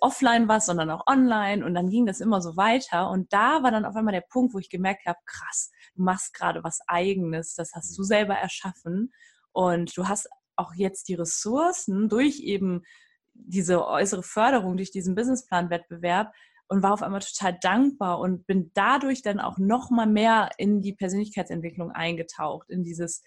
offline 0.00 0.48
was, 0.48 0.66
sondern 0.66 0.90
auch 0.90 1.06
online. 1.06 1.64
Und 1.64 1.74
dann 1.74 1.90
ging 1.90 2.06
das 2.06 2.20
immer 2.20 2.40
so 2.40 2.56
weiter. 2.56 3.10
Und 3.10 3.32
da 3.32 3.62
war 3.62 3.70
dann 3.70 3.84
auf 3.84 3.96
einmal 3.96 4.12
der 4.12 4.24
Punkt, 4.28 4.54
wo 4.54 4.58
ich 4.58 4.70
gemerkt 4.70 5.06
habe, 5.06 5.18
krass, 5.26 5.70
du 5.94 6.02
machst 6.02 6.34
gerade 6.34 6.64
was 6.64 6.80
eigenes, 6.86 7.54
das 7.54 7.72
hast 7.74 7.96
du 7.96 8.02
selber 8.02 8.34
erschaffen. 8.34 9.12
Und 9.52 9.96
du 9.96 10.08
hast 10.08 10.28
auch 10.56 10.74
jetzt 10.74 11.08
die 11.08 11.14
Ressourcen 11.14 12.08
durch 12.08 12.40
eben 12.40 12.82
diese 13.34 13.86
äußere 13.86 14.22
Förderung, 14.22 14.76
durch 14.76 14.90
diesen 14.90 15.14
Businessplan-Wettbewerb 15.14 16.32
und 16.68 16.82
war 16.82 16.92
auf 16.92 17.02
einmal 17.02 17.20
total 17.20 17.56
dankbar 17.60 18.18
und 18.18 18.46
bin 18.46 18.72
dadurch 18.74 19.22
dann 19.22 19.40
auch 19.40 19.58
noch 19.58 19.90
mal 19.90 20.06
mehr 20.06 20.50
in 20.58 20.80
die 20.82 20.92
Persönlichkeitsentwicklung 20.92 21.92
eingetaucht, 21.92 22.68
in 22.70 22.82
dieses 22.82 23.22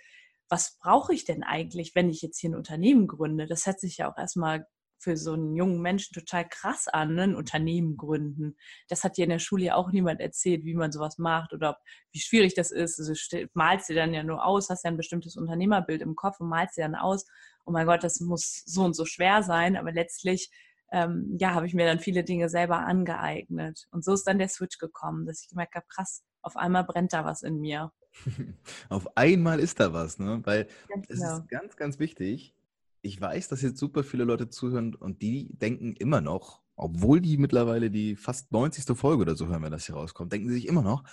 was 0.52 0.78
brauche 0.80 1.14
ich 1.14 1.24
denn 1.24 1.44
eigentlich, 1.44 1.96
wenn 1.96 2.10
ich 2.10 2.22
jetzt 2.22 2.38
hier 2.38 2.50
ein 2.50 2.56
Unternehmen 2.56 3.08
gründe? 3.08 3.48
Das 3.48 3.66
hat 3.66 3.80
sich 3.80 3.98
ja 3.98 4.12
auch 4.12 4.18
erstmal 4.18 4.68
für 5.02 5.18
so 5.18 5.34
einen 5.34 5.56
jungen 5.56 5.82
Menschen 5.82 6.14
total 6.14 6.48
krass 6.48 6.88
an, 6.88 7.16
ne? 7.16 7.24
ein 7.24 7.36
Unternehmen 7.36 7.98
gründen. 7.98 8.56
Das 8.88 9.04
hat 9.04 9.18
dir 9.18 9.24
in 9.24 9.32
der 9.32 9.40
Schule 9.40 9.66
ja 9.66 9.76
auch 9.76 9.92
niemand 9.92 10.22
erzählt, 10.22 10.64
wie 10.64 10.76
man 10.76 10.92
sowas 10.92 11.18
macht 11.18 11.54
oder 11.54 11.78
wie 12.12 12.20
schwierig 12.20 12.54
das 12.54 12.72
ist. 12.72 13.00
Also 13.00 13.14
malst 13.54 13.90
dir 13.90 13.96
dann 13.96 14.14
ja 14.14 14.24
nur 14.24 14.46
aus, 14.46 14.70
hast 14.70 14.84
ja 14.84 14.92
ein 14.92 14.98
bestimmtes 14.98 15.36
Unternehmerbild 15.36 16.02
im 16.02 16.16
Kopf 16.16 16.40
und 16.40 16.50
malst 16.50 16.78
dir 16.78 16.84
dann 16.84 16.96
aus, 16.96 17.26
oh 17.66 17.72
mein 17.72 17.88
Gott, 17.88 18.04
das 18.04 18.20
muss 18.20 18.64
so 18.66 18.84
und 18.84 18.96
so 18.96 19.06
schwer 19.06 19.44
sein, 19.44 19.76
aber 19.76 19.92
letztlich 19.92 20.52
ähm, 20.92 21.38
ja, 21.40 21.54
habe 21.54 21.66
ich 21.66 21.74
mir 21.74 21.86
dann 21.86 22.00
viele 22.00 22.24
Dinge 22.24 22.50
selber 22.50 22.80
angeeignet. 22.80 23.88
Und 23.92 24.04
so 24.04 24.14
ist 24.14 24.26
dann 24.26 24.40
der 24.40 24.50
Switch 24.50 24.78
gekommen, 24.78 25.26
dass 25.26 25.42
ich 25.42 25.50
gemerkt 25.50 25.76
habe, 25.76 25.86
krass, 25.88 26.24
auf 26.42 26.58
einmal 26.58 26.84
brennt 26.84 27.14
da 27.14 27.26
was 27.26 27.44
in 27.44 27.60
mir. 27.60 27.92
auf 28.90 29.16
einmal 29.16 29.60
ist 29.60 29.80
da 29.80 29.94
was, 29.94 30.20
ne? 30.20 30.42
Weil 30.44 30.68
es 31.08 31.20
genau. 31.20 31.38
ist 31.38 31.48
ganz, 31.48 31.78
ganz 31.78 32.00
wichtig. 32.00 32.54
Ich 33.02 33.20
weiß, 33.20 33.48
dass 33.48 33.62
jetzt 33.62 33.80
super 33.80 34.04
viele 34.04 34.24
Leute 34.24 34.50
zuhören 34.50 34.96
und 34.96 35.22
die 35.22 35.50
denken 35.58 35.96
immer 35.96 36.22
noch, 36.22 36.62
obwohl 36.76 37.20
die 37.22 37.38
mittlerweile 37.38 37.90
die 37.90 38.16
fast 38.16 38.52
90. 38.52 38.96
Folge 38.98 39.22
oder 39.24 39.36
so 39.36 39.48
hören, 39.48 39.64
wenn 39.64 39.72
das 39.72 39.86
hier 39.86 39.96
rauskommt, 39.96 40.32
denken 40.32 40.50
sie 40.50 40.56
sich 40.56 40.68
immer 40.68 40.84
noch, 40.84 41.04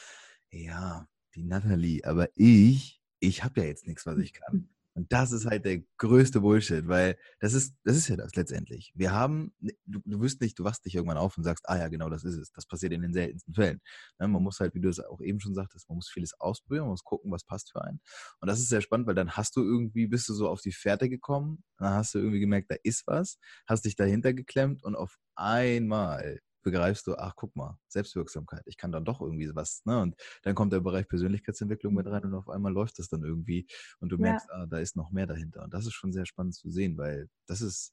ja, 0.50 1.08
die 1.34 1.44
Natalie, 1.44 2.04
aber 2.04 2.28
ich, 2.36 3.00
ich 3.20 3.44
habe 3.44 3.60
ja 3.60 3.66
jetzt 3.66 3.86
nichts, 3.86 4.06
was 4.06 4.18
ich 4.18 4.32
kann. 4.32 4.68
Und 4.98 5.12
das 5.12 5.30
ist 5.30 5.46
halt 5.46 5.64
der 5.64 5.80
größte 5.98 6.40
Bullshit, 6.40 6.88
weil 6.88 7.16
das 7.38 7.54
ist, 7.54 7.76
das 7.84 7.96
ist 7.96 8.08
ja 8.08 8.16
das 8.16 8.34
letztendlich. 8.34 8.90
Wir 8.96 9.12
haben, 9.12 9.52
ne, 9.60 9.72
du, 9.86 10.00
du 10.04 10.20
wirst 10.20 10.40
nicht, 10.40 10.58
du 10.58 10.64
wachst 10.64 10.84
dich 10.84 10.96
irgendwann 10.96 11.18
auf 11.18 11.38
und 11.38 11.44
sagst, 11.44 11.68
ah 11.68 11.78
ja, 11.78 11.86
genau, 11.86 12.10
das 12.10 12.24
ist 12.24 12.36
es. 12.36 12.50
Das 12.50 12.66
passiert 12.66 12.92
in 12.92 13.02
den 13.02 13.12
seltensten 13.12 13.54
Fällen. 13.54 13.80
Ne, 14.18 14.26
man 14.26 14.42
muss 14.42 14.58
halt, 14.58 14.74
wie 14.74 14.80
du 14.80 14.88
es 14.88 14.98
auch 14.98 15.20
eben 15.20 15.38
schon 15.38 15.54
sagtest, 15.54 15.88
man 15.88 15.94
muss 15.98 16.08
vieles 16.08 16.34
ausprobieren, 16.40 16.86
man 16.86 16.90
muss 16.90 17.04
gucken, 17.04 17.30
was 17.30 17.44
passt 17.44 17.70
für 17.70 17.80
einen. 17.84 18.00
Und 18.40 18.48
das 18.48 18.58
ist 18.58 18.70
sehr 18.70 18.80
spannend, 18.80 19.06
weil 19.06 19.14
dann 19.14 19.36
hast 19.36 19.54
du 19.54 19.62
irgendwie, 19.62 20.08
bist 20.08 20.28
du 20.28 20.34
so 20.34 20.48
auf 20.48 20.62
die 20.62 20.72
Fährte 20.72 21.08
gekommen, 21.08 21.62
dann 21.76 21.94
hast 21.94 22.14
du 22.14 22.18
irgendwie 22.18 22.40
gemerkt, 22.40 22.68
da 22.68 22.76
ist 22.82 23.06
was, 23.06 23.38
hast 23.68 23.84
dich 23.84 23.94
dahinter 23.94 24.34
geklemmt 24.34 24.82
und 24.82 24.96
auf 24.96 25.16
einmal 25.36 26.40
begreifst 26.70 27.06
du, 27.06 27.16
ach 27.16 27.34
guck 27.36 27.56
mal, 27.56 27.78
Selbstwirksamkeit, 27.88 28.62
ich 28.66 28.76
kann 28.76 28.92
dann 28.92 29.04
doch 29.04 29.20
irgendwie 29.20 29.50
was, 29.54 29.82
ne? 29.84 30.00
Und 30.02 30.16
dann 30.42 30.54
kommt 30.54 30.72
der 30.72 30.80
Bereich 30.80 31.08
Persönlichkeitsentwicklung 31.08 31.94
mit 31.94 32.06
rein 32.06 32.24
und 32.24 32.34
auf 32.34 32.48
einmal 32.48 32.72
läuft 32.72 32.98
das 32.98 33.08
dann 33.08 33.24
irgendwie 33.24 33.66
und 34.00 34.10
du 34.10 34.18
Ja. 34.18 34.38
merkst, 34.38 34.50
ah, 34.50 34.66
da 34.66 34.78
ist 34.78 34.96
noch 34.96 35.10
mehr 35.10 35.26
dahinter. 35.26 35.64
Und 35.64 35.74
das 35.74 35.86
ist 35.86 35.94
schon 35.94 36.12
sehr 36.12 36.26
spannend 36.26 36.54
zu 36.54 36.70
sehen, 36.70 36.96
weil 36.98 37.28
das 37.46 37.60
ist 37.60 37.92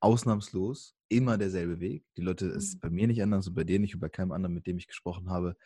ausnahmslos 0.00 0.94
immer 1.08 1.38
derselbe 1.38 1.80
Weg. 1.80 2.04
Die 2.16 2.20
Leute, 2.22 2.46
es 2.48 2.64
ist 2.68 2.76
Mhm. 2.76 2.80
bei 2.80 2.90
mir 2.90 3.06
nicht 3.06 3.22
anders 3.22 3.46
und 3.48 3.54
bei 3.54 3.64
dir 3.64 3.78
nicht 3.80 3.94
und 3.94 4.00
bei 4.00 4.08
keinem 4.08 4.32
anderen, 4.32 4.54
mit 4.54 4.66
dem 4.66 4.78
ich 4.78 4.86
gesprochen 4.88 5.30
habe. 5.30 5.56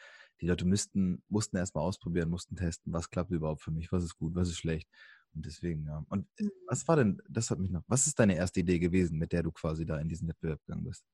Die 0.40 0.46
Leute 0.46 0.64
müssten, 0.66 1.22
mussten 1.28 1.56
erstmal 1.56 1.84
ausprobieren, 1.84 2.30
mussten 2.30 2.56
testen, 2.56 2.92
was 2.92 3.10
klappt 3.10 3.30
überhaupt 3.30 3.62
für 3.62 3.70
mich, 3.70 3.92
was 3.92 4.04
ist 4.04 4.16
gut, 4.16 4.34
was 4.34 4.48
ist 4.48 4.58
schlecht. 4.58 4.88
Und 5.34 5.46
deswegen, 5.46 5.86
ja. 5.86 6.04
Und 6.08 6.26
Mhm. 6.40 6.50
was 6.66 6.86
war 6.88 6.96
denn, 6.96 7.20
das 7.28 7.50
hat 7.50 7.58
mich 7.58 7.70
noch, 7.70 7.82
was 7.88 8.06
ist 8.06 8.18
deine 8.18 8.36
erste 8.36 8.60
Idee 8.60 8.78
gewesen, 8.78 9.18
mit 9.18 9.32
der 9.32 9.42
du 9.42 9.52
quasi 9.52 9.84
da 9.86 9.98
in 9.98 10.08
diesen 10.08 10.28
Wettbewerb 10.28 10.60
gegangen 10.66 10.84
bist? 10.84 11.04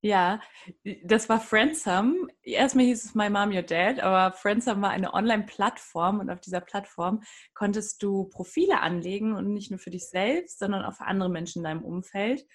Ja, 0.00 0.40
das 1.04 1.28
war 1.28 1.40
Friendsome. 1.40 2.28
Erstmal 2.42 2.84
hieß 2.84 3.04
es 3.04 3.14
My 3.16 3.28
Mom, 3.28 3.50
Your 3.50 3.62
Dad, 3.62 3.98
aber 3.98 4.36
Friendsome 4.36 4.80
war 4.80 4.90
eine 4.90 5.12
Online-Plattform 5.12 6.20
und 6.20 6.30
auf 6.30 6.40
dieser 6.40 6.60
Plattform 6.60 7.22
konntest 7.54 8.00
du 8.04 8.28
Profile 8.28 8.80
anlegen 8.80 9.34
und 9.34 9.52
nicht 9.52 9.70
nur 9.72 9.80
für 9.80 9.90
dich 9.90 10.08
selbst, 10.08 10.60
sondern 10.60 10.84
auch 10.84 10.94
für 10.94 11.06
andere 11.06 11.28
Menschen 11.28 11.60
in 11.60 11.64
deinem 11.64 11.84
Umfeld. 11.84 12.46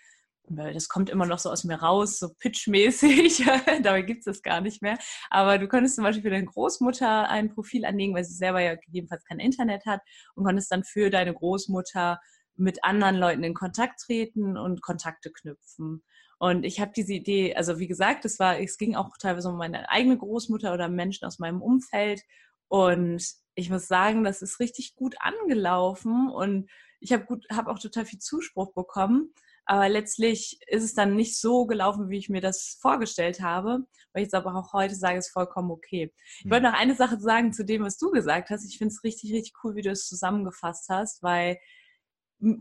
Das 0.46 0.88
kommt 0.88 1.10
immer 1.10 1.26
noch 1.26 1.40
so 1.40 1.50
aus 1.50 1.66
mir 1.66 1.76
raus, 1.76 2.20
so 2.20 2.30
pitchmäßig. 2.34 3.46
Dabei 3.84 4.04
gibt 4.04 4.20
es 4.20 4.26
das 4.26 4.42
gar 4.42 4.62
nicht 4.62 4.82
mehr. 4.82 4.98
Aber 5.30 5.58
du 5.58 5.68
konntest 5.68 5.96
zum 5.96 6.04
Beispiel 6.06 6.24
für 6.24 6.30
deine 6.30 6.46
Großmutter 6.46 7.30
ein 7.30 7.50
Profil 7.50 7.86
anlegen, 7.86 8.14
weil 8.14 8.26
sie 8.26 8.36
selber 8.36 8.62
ja 8.62 8.76
gegebenenfalls 8.76 9.26
kein 9.26 9.40
Internet 9.40 9.86
hat 9.86 10.02
und 10.36 10.46
konntest 10.46 10.72
dann 10.72 10.84
für 10.84 11.10
deine 11.10 11.34
Großmutter 11.34 12.20
mit 12.56 12.84
anderen 12.84 13.18
Leuten 13.18 13.44
in 13.44 13.54
Kontakt 13.54 14.02
treten 14.02 14.58
und 14.58 14.82
Kontakte 14.82 15.32
knüpfen. 15.32 16.04
Und 16.44 16.66
ich 16.66 16.82
habe 16.82 16.92
diese 16.94 17.14
Idee, 17.14 17.56
also 17.56 17.80
wie 17.80 17.88
gesagt, 17.88 18.26
es 18.26 18.38
war, 18.38 18.60
es 18.60 18.78
ging 18.78 18.96
auch 18.96 19.12
teilweise 19.18 19.48
um 19.48 19.56
meine 19.56 19.90
eigene 19.90 20.18
Großmutter 20.18 20.74
oder 20.74 20.90
Menschen 20.90 21.26
aus 21.26 21.40
meinem 21.40 21.62
Umfeld. 21.62 22.22
Und 22.68 23.24
ich 23.56 23.70
muss 23.70 23.88
sagen, 23.88 24.26
das 24.26 24.42
ist 24.42 24.60
richtig 24.60 24.94
gut 24.94 25.16
angelaufen 25.22 26.30
und 26.30 26.70
ich 27.00 27.14
habe 27.14 27.24
gut, 27.24 27.46
habe 27.50 27.72
auch 27.72 27.80
total 27.80 28.06
viel 28.06 28.20
Zuspruch 28.20 28.74
bekommen. 28.74 29.34
Aber 29.66 29.88
letztlich 29.88 30.60
ist 30.68 30.84
es 30.84 30.94
dann 30.94 31.16
nicht 31.16 31.40
so 31.40 31.66
gelaufen, 31.66 32.10
wie 32.10 32.18
ich 32.18 32.28
mir 32.28 32.42
das 32.42 32.78
vorgestellt 32.82 33.40
habe, 33.40 33.86
weil 34.12 34.24
ich 34.24 34.26
jetzt 34.26 34.36
aber 34.36 34.54
auch 34.54 34.74
heute 34.74 34.96
sage, 34.96 35.20
es 35.20 35.28
ist 35.28 35.32
vollkommen 35.32 35.72
okay. 35.72 36.12
Ich 36.44 36.52
wollte 36.52 36.66
noch 36.66 36.78
eine 36.78 36.96
Sache 36.96 37.22
sagen 37.22 37.54
zu 37.54 37.64
dem, 37.64 37.84
was 37.84 37.98
du 37.98 38.12
gesagt 38.12 38.50
hast. 38.50 38.66
Ich 38.66 38.78
finde 38.78 38.94
es 38.94 39.06
richtig, 39.06 39.32
richtig 39.32 39.54
cool, 39.64 39.76
wie 39.76 39.82
du 39.82 39.92
es 39.92 40.10
zusammengefasst 40.10 40.90
hast, 40.90 41.24
weil 41.24 41.58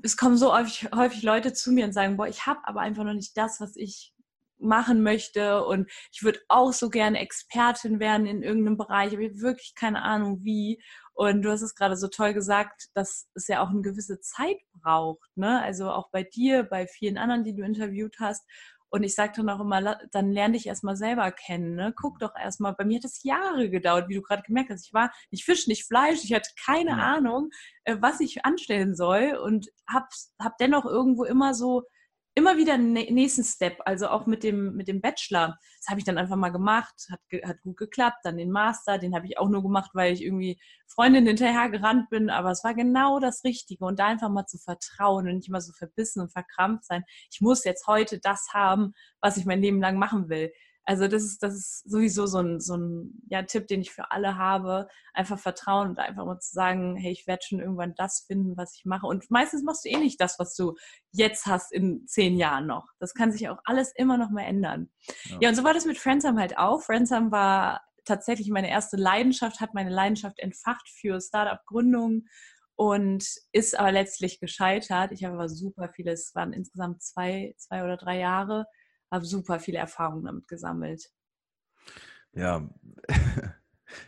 es 0.02 0.16
kommen 0.16 0.36
so 0.36 0.54
häufig, 0.54 0.88
häufig 0.94 1.22
Leute 1.22 1.52
zu 1.52 1.72
mir 1.72 1.84
und 1.84 1.92
sagen, 1.92 2.16
boah, 2.16 2.28
ich 2.28 2.46
habe 2.46 2.60
aber 2.64 2.80
einfach 2.80 3.04
noch 3.04 3.14
nicht 3.14 3.36
das, 3.36 3.60
was 3.60 3.76
ich 3.76 4.14
machen 4.58 5.02
möchte 5.02 5.64
und 5.64 5.90
ich 6.12 6.22
würde 6.22 6.40
auch 6.48 6.72
so 6.72 6.88
gerne 6.88 7.18
Expertin 7.18 7.98
werden 7.98 8.26
in 8.26 8.42
irgendeinem 8.42 8.76
Bereich, 8.76 9.12
aber 9.12 9.22
ich 9.22 9.30
habe 9.30 9.40
wirklich 9.40 9.74
keine 9.74 10.02
Ahnung 10.02 10.44
wie. 10.44 10.80
Und 11.14 11.42
du 11.42 11.50
hast 11.50 11.62
es 11.62 11.74
gerade 11.74 11.96
so 11.96 12.08
toll 12.08 12.32
gesagt, 12.32 12.88
dass 12.94 13.28
es 13.34 13.46
ja 13.48 13.62
auch 13.62 13.68
eine 13.68 13.82
gewisse 13.82 14.20
Zeit 14.20 14.56
braucht, 14.80 15.28
ne? 15.36 15.60
Also 15.60 15.90
auch 15.90 16.10
bei 16.10 16.22
dir, 16.22 16.62
bei 16.62 16.86
vielen 16.86 17.18
anderen, 17.18 17.44
die 17.44 17.54
du 17.54 17.62
interviewt 17.64 18.16
hast. 18.18 18.46
Und 18.94 19.05
ich 19.05 19.14
sage 19.14 19.33
dann 19.37 19.48
auch 19.48 19.61
immer, 19.61 19.96
dann 20.12 20.33
lerne 20.33 20.52
dich 20.52 20.66
erstmal 20.66 20.96
selber 20.96 21.33
kennen. 21.33 21.76
Ne? 21.76 21.94
Guck 21.96 22.18
doch 22.18 22.35
erstmal, 22.37 22.74
bei 22.74 22.85
mir 22.85 22.98
hat 22.98 23.07
es 23.07 23.22
Jahre 23.22 23.70
gedauert, 23.70 24.11
wie 24.11 24.14
du 24.14 24.20
gerade 24.22 24.42
gemerkt 24.42 24.68
hast. 24.68 24.87
Ich 24.87 24.92
war 24.92 25.11
nicht 25.31 25.44
Fisch, 25.46 25.66
nicht 25.66 25.87
Fleisch, 25.87 26.22
ich 26.24 26.35
hatte 26.35 26.50
keine 26.62 26.90
Ja. 26.90 27.14
Ahnung, 27.16 27.48
äh, 27.85 27.96
was 28.00 28.20
ich 28.20 28.44
anstellen 28.44 28.94
soll 28.94 29.38
und 29.42 29.68
hab, 29.88 30.09
hab 30.38 30.59
dennoch 30.59 30.85
irgendwo 30.85 31.24
immer 31.24 31.55
so, 31.55 31.85
immer 32.34 32.56
wieder 32.56 32.74
einen 32.74 32.96
nä- 32.96 33.12
nächsten 33.12 33.44
Step, 33.44 33.78
also 33.84 34.08
auch 34.08 34.26
mit 34.26 34.42
dem, 34.42 34.74
mit 34.74 34.88
dem 34.88 35.00
Bachelor. 35.00 35.58
Das 35.78 35.88
habe 35.88 35.98
ich 35.98 36.04
dann 36.04 36.18
einfach 36.18 36.36
mal 36.36 36.50
gemacht, 36.50 36.94
hat, 37.10 37.20
hat 37.44 37.60
gut 37.62 37.76
geklappt. 37.76 38.18
Dann 38.24 38.38
den 38.38 38.50
Master, 38.50 38.98
den 38.98 39.14
habe 39.14 39.26
ich 39.26 39.38
auch 39.38 39.48
nur 39.48 39.62
gemacht, 39.62 39.90
weil 39.94 40.12
ich 40.12 40.22
irgendwie 40.22 40.60
Freundin 40.86 41.26
hinterher 41.26 41.68
gerannt 41.68 42.10
bin, 42.10 42.30
aber 42.30 42.50
es 42.50 42.64
war 42.64 42.74
genau 42.74 43.18
das 43.18 43.44
Richtige 43.44 43.84
und 43.84 43.98
da 43.98 44.06
einfach 44.06 44.30
mal 44.30 44.46
zu 44.46 44.58
vertrauen 44.58 45.28
und 45.28 45.36
nicht 45.36 45.48
immer 45.48 45.60
so 45.60 45.72
verbissen 45.72 46.20
und 46.20 46.32
verkrampft 46.32 46.84
sein. 46.84 47.04
Ich 47.30 47.40
muss 47.40 47.64
jetzt 47.64 47.86
heute 47.86 48.18
das 48.18 48.48
haben, 48.52 48.92
was 49.20 49.36
ich 49.36 49.44
mein 49.44 49.60
Leben 49.60 49.80
lang 49.80 49.98
machen 49.98 50.28
will. 50.28 50.52
Also 50.84 51.06
das 51.06 51.22
ist, 51.22 51.42
das 51.42 51.54
ist 51.54 51.88
sowieso 51.88 52.26
so 52.26 52.38
ein, 52.38 52.60
so 52.60 52.76
ein 52.76 53.22
ja, 53.28 53.42
Tipp, 53.42 53.68
den 53.68 53.82
ich 53.82 53.92
für 53.92 54.10
alle 54.10 54.36
habe. 54.36 54.88
Einfach 55.14 55.38
vertrauen 55.38 55.90
und 55.90 55.98
einfach 55.98 56.24
mal 56.24 56.40
zu 56.40 56.52
sagen, 56.52 56.96
hey, 56.96 57.12
ich 57.12 57.26
werde 57.26 57.42
schon 57.46 57.60
irgendwann 57.60 57.94
das 57.96 58.24
finden, 58.26 58.56
was 58.56 58.74
ich 58.74 58.84
mache. 58.84 59.06
Und 59.06 59.30
meistens 59.30 59.62
machst 59.62 59.84
du 59.84 59.90
eh 59.90 59.98
nicht 59.98 60.20
das, 60.20 60.38
was 60.38 60.56
du 60.56 60.74
jetzt 61.12 61.46
hast 61.46 61.72
in 61.72 62.06
zehn 62.06 62.36
Jahren 62.36 62.66
noch. 62.66 62.88
Das 62.98 63.14
kann 63.14 63.30
sich 63.30 63.48
auch 63.48 63.58
alles 63.64 63.92
immer 63.94 64.18
noch 64.18 64.30
mal 64.30 64.42
ändern. 64.42 64.90
Ja. 65.24 65.38
Ja, 65.42 65.48
und 65.50 65.54
so 65.54 65.64
war 65.64 65.74
das 65.74 65.86
mit 65.86 65.98
Friendsam 65.98 66.38
halt 66.38 66.58
auch. 66.58 66.82
Friendsam 66.82 67.30
war 67.30 67.82
tatsächlich 68.04 68.50
meine 68.50 68.70
erste 68.70 68.96
Leidenschaft, 68.96 69.60
hat 69.60 69.74
meine 69.74 69.90
Leidenschaft 69.90 70.38
entfacht 70.40 70.88
für 70.88 71.20
Startup-Gründung 71.20 72.24
und 72.74 73.24
ist 73.52 73.78
aber 73.78 73.92
letztlich 73.92 74.40
gescheitert. 74.40 75.12
Ich 75.12 75.24
habe 75.24 75.34
aber 75.34 75.48
super 75.48 75.90
viele, 75.94 76.12
es 76.12 76.34
waren 76.34 76.52
insgesamt 76.52 77.02
zwei, 77.02 77.54
zwei 77.56 77.84
oder 77.84 77.96
drei 77.96 78.18
Jahre, 78.18 78.66
habe 79.12 79.25
super 79.27 79.61
viele 79.61 79.79
Erfahrungen 79.79 80.25
damit 80.25 80.48
gesammelt. 80.48 81.12
Ja, 82.33 82.68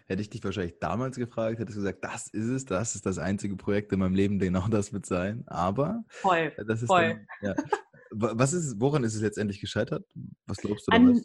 hätte 0.07 0.23
ich 0.23 0.31
dich 0.31 0.43
wahrscheinlich 0.43 0.79
damals 0.81 1.17
gefragt, 1.17 1.59
hättest 1.59 1.77
du 1.77 1.83
gesagt, 1.83 2.03
das 2.05 2.29
ist 2.29 2.49
es, 2.49 2.65
das 2.65 2.95
ist 2.95 3.05
das 3.07 3.19
einzige 3.19 3.55
Projekt 3.57 3.93
in 3.93 3.99
meinem 3.99 4.15
Leben, 4.15 4.39
genau 4.39 4.67
das 4.69 4.93
wird 4.93 5.05
sein. 5.07 5.45
Aber 5.47 6.05
Voll. 6.09 6.53
das 6.67 6.83
ist 6.83 6.87
Voll. 6.89 7.27
dann, 7.41 7.55
ja. 7.57 7.63
Wa- 8.11 8.33
Was 8.35 8.53
ist, 8.55 8.81
woran 8.81 9.05
ist 9.05 9.15
es 9.15 9.21
letztendlich 9.21 9.61
gescheitert? 9.61 10.07
Was 10.47 10.57
glaubst 10.59 10.89
du? 10.89 10.93
An-? 10.93 11.23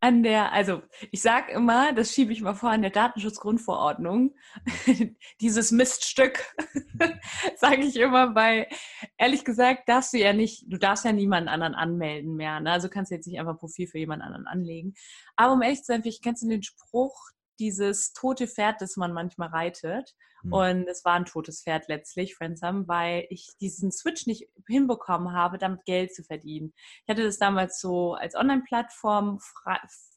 An 0.00 0.22
der, 0.22 0.52
also 0.52 0.82
ich 1.10 1.22
sage 1.22 1.52
immer, 1.52 1.92
das 1.92 2.12
schiebe 2.12 2.32
ich 2.32 2.42
mal 2.42 2.54
vor, 2.54 2.70
an 2.70 2.82
der 2.82 2.90
Datenschutzgrundverordnung, 2.90 4.34
dieses 5.40 5.72
Miststück, 5.72 6.44
sage 7.56 7.82
ich 7.82 7.96
immer, 7.96 8.34
weil 8.34 8.66
ehrlich 9.16 9.44
gesagt 9.44 9.88
darfst 9.88 10.12
du 10.12 10.18
ja 10.18 10.32
nicht, 10.32 10.64
du 10.68 10.78
darfst 10.78 11.04
ja 11.04 11.12
niemanden 11.12 11.48
anderen 11.48 11.74
anmelden 11.74 12.36
mehr. 12.36 12.60
Ne? 12.60 12.70
Also 12.70 12.88
kannst 12.88 13.10
du 13.10 13.14
jetzt 13.14 13.26
nicht 13.26 13.40
einfach 13.40 13.52
ein 13.54 13.58
Profil 13.58 13.86
für 13.86 13.98
jemand 13.98 14.22
anderen 14.22 14.46
anlegen. 14.46 14.94
Aber 15.34 15.54
um 15.54 15.62
ehrlich 15.62 15.80
zu 15.80 15.86
sein, 15.86 16.02
vielleicht 16.02 16.22
kennst 16.22 16.42
du 16.42 16.48
den 16.48 16.62
Spruch, 16.62 17.16
dieses 17.58 18.12
tote 18.12 18.46
Pferd, 18.46 18.80
das 18.80 18.96
man 18.96 19.12
manchmal 19.12 19.48
reitet. 19.48 20.14
Hm. 20.46 20.52
Und 20.52 20.88
es 20.88 21.04
war 21.04 21.14
ein 21.14 21.24
totes 21.24 21.62
Pferd 21.62 21.88
letztlich, 21.88 22.34
Friendsum, 22.34 22.88
weil 22.88 23.26
ich 23.30 23.56
diesen 23.60 23.90
Switch 23.90 24.26
nicht 24.26 24.48
hinbekommen 24.66 25.32
habe, 25.32 25.58
damit 25.58 25.84
Geld 25.84 26.14
zu 26.14 26.22
verdienen. 26.22 26.72
Ich 27.04 27.10
hatte 27.10 27.24
das 27.24 27.38
damals 27.38 27.80
so 27.80 28.14
als 28.14 28.34
Online-Plattform, 28.34 29.38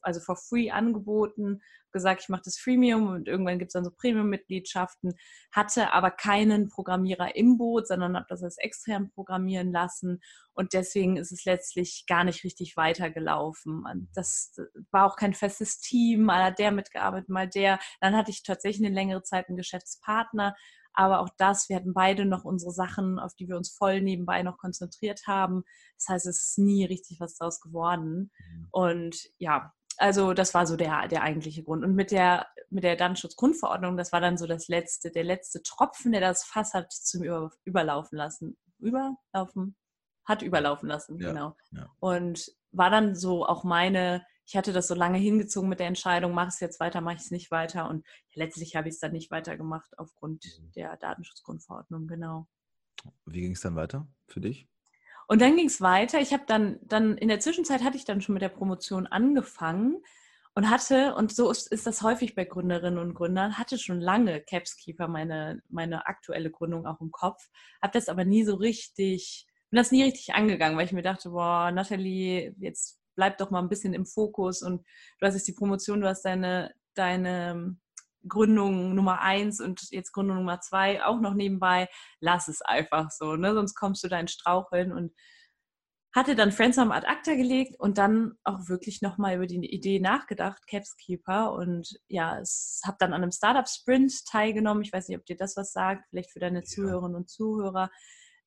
also 0.02 0.20
for 0.20 0.36
free 0.36 0.70
angeboten, 0.70 1.60
gesagt, 1.92 2.22
ich 2.22 2.28
mache 2.28 2.42
das 2.44 2.56
Freemium 2.56 3.08
und 3.08 3.26
irgendwann 3.26 3.58
gibt 3.58 3.70
es 3.70 3.72
dann 3.72 3.84
so 3.84 3.90
Premium-Mitgliedschaften, 3.90 5.14
hatte 5.50 5.92
aber 5.92 6.12
keinen 6.12 6.68
Programmierer 6.68 7.34
im 7.34 7.58
Boot, 7.58 7.88
sondern 7.88 8.16
habe 8.16 8.26
das 8.28 8.44
als 8.44 8.58
extern 8.58 9.10
programmieren 9.10 9.72
lassen 9.72 10.20
und 10.60 10.74
deswegen 10.74 11.16
ist 11.16 11.32
es 11.32 11.46
letztlich 11.46 12.04
gar 12.06 12.22
nicht 12.22 12.44
richtig 12.44 12.76
weitergelaufen. 12.76 13.84
Und 13.90 14.08
das 14.14 14.54
war 14.90 15.06
auch 15.06 15.16
kein 15.16 15.32
festes 15.32 15.80
Team, 15.80 16.24
mal 16.24 16.44
hat 16.44 16.58
der 16.58 16.70
mitgearbeitet, 16.70 17.30
mal 17.30 17.48
der. 17.48 17.78
Dann 18.00 18.14
hatte 18.14 18.30
ich 18.30 18.42
tatsächlich 18.42 18.86
eine 18.86 18.94
längere 18.94 19.22
Zeit 19.22 19.48
einen 19.48 19.56
Geschäftspartner, 19.56 20.19
aber 20.92 21.20
auch 21.20 21.30
das, 21.38 21.68
wir 21.68 21.76
hatten 21.76 21.94
beide 21.94 22.24
noch 22.24 22.44
unsere 22.44 22.72
Sachen, 22.72 23.18
auf 23.18 23.34
die 23.34 23.48
wir 23.48 23.56
uns 23.56 23.70
voll 23.70 24.00
nebenbei 24.00 24.42
noch 24.42 24.58
konzentriert 24.58 25.22
haben. 25.26 25.62
Das 25.96 26.08
heißt, 26.08 26.26
es 26.26 26.40
ist 26.40 26.58
nie 26.58 26.84
richtig 26.84 27.20
was 27.20 27.36
draus 27.36 27.60
geworden. 27.60 28.30
Mhm. 28.38 28.68
Und 28.70 29.16
ja, 29.38 29.72
also 29.98 30.32
das 30.32 30.54
war 30.54 30.66
so 30.66 30.76
der, 30.76 31.08
der 31.08 31.22
eigentliche 31.22 31.62
Grund. 31.62 31.84
Und 31.84 31.94
mit 31.94 32.10
der, 32.10 32.46
mit 32.70 32.84
der 32.84 32.96
Datenschutzgrundverordnung, 32.96 33.96
das 33.96 34.12
war 34.12 34.20
dann 34.20 34.38
so 34.38 34.46
das 34.46 34.68
letzte, 34.68 35.10
der 35.10 35.24
letzte 35.24 35.62
Tropfen, 35.62 36.12
der 36.12 36.20
das 36.20 36.44
Fass 36.44 36.74
hat 36.74 36.92
zum 36.92 37.22
Über, 37.22 37.50
Überlaufen 37.64 38.16
lassen. 38.16 38.56
Überlaufen? 38.78 39.76
Hat 40.24 40.42
überlaufen 40.42 40.88
lassen, 40.88 41.18
Ja, 41.20 41.28
genau. 41.28 41.56
ja. 41.72 41.90
Und 41.98 42.50
war 42.72 42.90
dann 42.90 43.14
so 43.14 43.44
auch 43.44 43.64
meine, 43.64 44.24
ich 44.50 44.56
hatte 44.56 44.72
das 44.72 44.88
so 44.88 44.96
lange 44.96 45.16
hingezogen 45.16 45.68
mit 45.68 45.78
der 45.78 45.86
Entscheidung, 45.86 46.34
mache 46.34 46.48
ich 46.48 46.54
es 46.54 46.60
jetzt 46.60 46.80
weiter, 46.80 47.00
mache 47.00 47.14
ich 47.14 47.20
es 47.20 47.30
nicht 47.30 47.52
weiter. 47.52 47.88
Und 47.88 48.04
letztlich 48.34 48.74
habe 48.74 48.88
ich 48.88 48.94
es 48.94 49.00
dann 49.00 49.12
nicht 49.12 49.30
weitergemacht 49.30 49.96
aufgrund 49.96 50.44
mhm. 50.44 50.72
der 50.72 50.96
Datenschutzgrundverordnung, 50.96 52.08
genau. 52.08 52.48
Wie 53.26 53.42
ging 53.42 53.52
es 53.52 53.60
dann 53.60 53.76
weiter 53.76 54.08
für 54.26 54.40
dich? 54.40 54.66
Und 55.28 55.40
dann 55.40 55.54
ging 55.54 55.68
es 55.68 55.80
weiter. 55.80 56.20
Ich 56.20 56.32
habe 56.32 56.42
dann, 56.48 56.80
dann 56.82 57.16
in 57.16 57.28
der 57.28 57.38
Zwischenzeit 57.38 57.84
hatte 57.84 57.96
ich 57.96 58.04
dann 58.04 58.20
schon 58.20 58.32
mit 58.32 58.42
der 58.42 58.48
Promotion 58.48 59.06
angefangen 59.06 60.02
und 60.56 60.68
hatte, 60.68 61.14
und 61.14 61.32
so 61.32 61.48
ist, 61.48 61.70
ist 61.70 61.86
das 61.86 62.02
häufig 62.02 62.34
bei 62.34 62.44
Gründerinnen 62.44 62.98
und 62.98 63.14
Gründern, 63.14 63.56
hatte 63.56 63.78
schon 63.78 64.00
lange 64.00 64.40
Capskeeper, 64.40 65.06
meine, 65.06 65.62
meine 65.68 66.08
aktuelle 66.08 66.50
Gründung 66.50 66.86
auch 66.86 67.00
im 67.00 67.12
Kopf, 67.12 67.40
habe 67.80 67.92
das 67.92 68.08
aber 68.08 68.24
nie 68.24 68.42
so 68.42 68.56
richtig, 68.56 69.46
bin 69.70 69.76
das 69.76 69.92
nie 69.92 70.02
richtig 70.02 70.34
angegangen, 70.34 70.76
weil 70.76 70.86
ich 70.86 70.92
mir 70.92 71.02
dachte, 71.02 71.30
boah, 71.30 71.70
Nathalie, 71.70 72.52
jetzt 72.58 72.99
bleib 73.16 73.38
doch 73.38 73.50
mal 73.50 73.60
ein 73.60 73.68
bisschen 73.68 73.94
im 73.94 74.06
Fokus 74.06 74.62
und 74.62 74.84
du 75.18 75.26
hast 75.26 75.34
jetzt 75.34 75.48
die 75.48 75.54
Promotion, 75.54 76.00
du 76.00 76.08
hast 76.08 76.22
deine, 76.22 76.74
deine 76.94 77.76
Gründung 78.28 78.94
Nummer 78.94 79.20
eins 79.20 79.60
und 79.60 79.90
jetzt 79.90 80.12
Gründung 80.12 80.38
Nummer 80.38 80.60
zwei 80.60 81.04
auch 81.04 81.20
noch 81.20 81.34
nebenbei, 81.34 81.88
lass 82.20 82.48
es 82.48 82.62
einfach 82.62 83.10
so, 83.10 83.36
ne? 83.36 83.54
sonst 83.54 83.74
kommst 83.74 84.04
du 84.04 84.08
da 84.08 84.18
in 84.18 84.28
Straucheln 84.28 84.92
und 84.92 85.12
hatte 86.12 86.34
dann 86.34 86.50
Friendsome 86.50 86.92
ad 86.92 87.06
acta 87.06 87.34
gelegt 87.34 87.78
und 87.78 87.96
dann 87.96 88.32
auch 88.42 88.68
wirklich 88.68 89.00
nochmal 89.00 89.36
über 89.36 89.46
die 89.46 89.64
Idee 89.72 90.00
nachgedacht, 90.00 90.66
Capskeeper 90.66 91.52
und 91.52 92.00
ja, 92.08 92.42
habe 92.84 92.96
dann 92.98 93.12
an 93.12 93.22
einem 93.22 93.30
Startup 93.30 93.68
Sprint 93.68 94.26
teilgenommen. 94.26 94.82
Ich 94.82 94.92
weiß 94.92 95.08
nicht, 95.08 95.18
ob 95.18 95.24
dir 95.24 95.36
das 95.36 95.56
was 95.56 95.72
sagt, 95.72 96.08
vielleicht 96.10 96.32
für 96.32 96.40
deine 96.40 96.60
ja. 96.60 96.64
Zuhörerinnen 96.64 97.14
und 97.14 97.30
Zuhörer. 97.30 97.90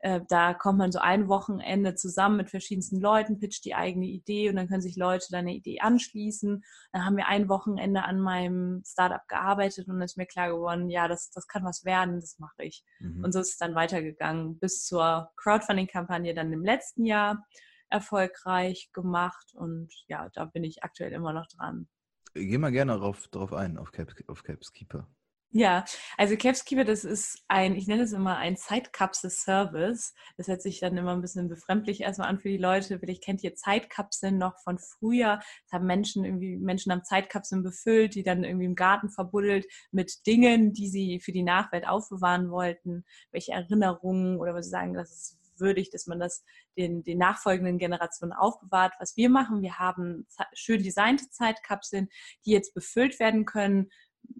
Äh, 0.03 0.19
da 0.27 0.53
kommt 0.53 0.79
man 0.79 0.91
so 0.91 0.99
ein 0.99 1.29
Wochenende 1.29 1.95
zusammen 1.95 2.35
mit 2.35 2.49
verschiedensten 2.49 2.99
Leuten, 2.99 3.39
pitcht 3.39 3.63
die 3.63 3.73
eigene 3.73 4.05
Idee 4.05 4.49
und 4.49 4.57
dann 4.57 4.67
können 4.67 4.81
sich 4.81 4.97
Leute 4.97 5.27
deine 5.31 5.53
Idee 5.53 5.79
anschließen. 5.79 6.61
Dann 6.91 7.05
haben 7.05 7.15
wir 7.15 7.27
ein 7.27 7.47
Wochenende 7.47 8.03
an 8.03 8.19
meinem 8.19 8.83
Startup 8.85 9.25
gearbeitet 9.29 9.87
und 9.87 9.93
dann 9.95 10.03
ist 10.03 10.17
mir 10.17 10.25
klar 10.25 10.49
geworden, 10.49 10.89
ja, 10.89 11.07
das, 11.07 11.31
das 11.31 11.47
kann 11.47 11.63
was 11.63 11.85
werden, 11.85 12.19
das 12.19 12.37
mache 12.37 12.63
ich. 12.63 12.83
Mhm. 12.99 13.23
Und 13.23 13.31
so 13.31 13.39
ist 13.39 13.51
es 13.51 13.57
dann 13.57 13.75
weitergegangen 13.75 14.59
bis 14.59 14.83
zur 14.83 15.31
Crowdfunding-Kampagne 15.37 16.33
dann 16.33 16.51
im 16.51 16.65
letzten 16.65 17.05
Jahr 17.05 17.45
erfolgreich 17.87 18.89
gemacht 18.91 19.53
und 19.53 19.87
ja, 20.07 20.27
da 20.33 20.43
bin 20.43 20.65
ich 20.65 20.83
aktuell 20.83 21.13
immer 21.13 21.31
noch 21.31 21.47
dran. 21.47 21.87
Geh 22.33 22.57
mal 22.57 22.73
gerne 22.73 22.91
darauf, 22.91 23.29
darauf 23.29 23.53
ein, 23.53 23.77
auf, 23.77 23.93
Cap, 23.93 24.13
auf 24.27 24.43
Capskeeper. 24.43 25.07
Ja, 25.55 25.85
also 26.17 26.35
Capskeeper, 26.35 26.83
das 26.83 27.05
ist 27.05 27.43
ein, 27.47 27.75
ich 27.75 27.85
nenne 27.85 28.01
es 28.01 28.11
immer 28.11 28.37
ein 28.37 28.57
Zeitkapsel-Service. 28.57 30.15
Das 30.35 30.47
hört 30.47 30.63
sich 30.63 30.79
dann 30.79 30.97
immer 30.97 31.11
ein 31.13 31.21
bisschen 31.21 31.47
befremdlich 31.47 32.01
erstmal 32.01 32.29
an 32.29 32.39
für 32.39 32.49
die 32.49 32.57
Leute. 32.57 32.97
Vielleicht 32.97 33.23
kennt 33.23 33.43
ihr 33.43 33.53
Zeitkapseln 33.53 34.39
noch 34.39 34.57
von 34.63 34.79
früher. 34.79 35.37
Das 35.65 35.73
haben 35.73 35.85
Menschen 35.85 36.25
irgendwie, 36.25 36.57
Menschen 36.57 36.91
haben 36.91 37.03
Zeitkapseln 37.03 37.61
befüllt, 37.61 38.15
die 38.15 38.23
dann 38.23 38.43
irgendwie 38.43 38.65
im 38.65 38.73
Garten 38.73 39.11
verbuddelt 39.11 39.67
mit 39.91 40.25
Dingen, 40.25 40.73
die 40.73 40.89
sie 40.89 41.19
für 41.19 41.31
die 41.31 41.43
Nachwelt 41.43 41.87
aufbewahren 41.87 42.49
wollten. 42.49 43.05
Welche 43.31 43.51
Erinnerungen 43.51 44.39
oder 44.39 44.55
was 44.55 44.65
sie 44.65 44.71
sagen, 44.71 44.95
das 44.95 45.11
ist 45.11 45.37
würdig, 45.59 45.91
dass 45.91 46.07
man 46.07 46.19
das 46.19 46.43
den, 46.79 47.03
den 47.03 47.19
nachfolgenden 47.19 47.77
Generationen 47.77 48.33
aufbewahrt. 48.33 48.95
Was 48.99 49.15
wir 49.17 49.29
machen, 49.29 49.61
wir 49.61 49.77
haben 49.77 50.25
schön 50.53 50.81
designte 50.81 51.29
Zeitkapseln, 51.29 52.09
die 52.43 52.53
jetzt 52.53 52.73
befüllt 52.73 53.19
werden 53.19 53.45
können 53.45 53.91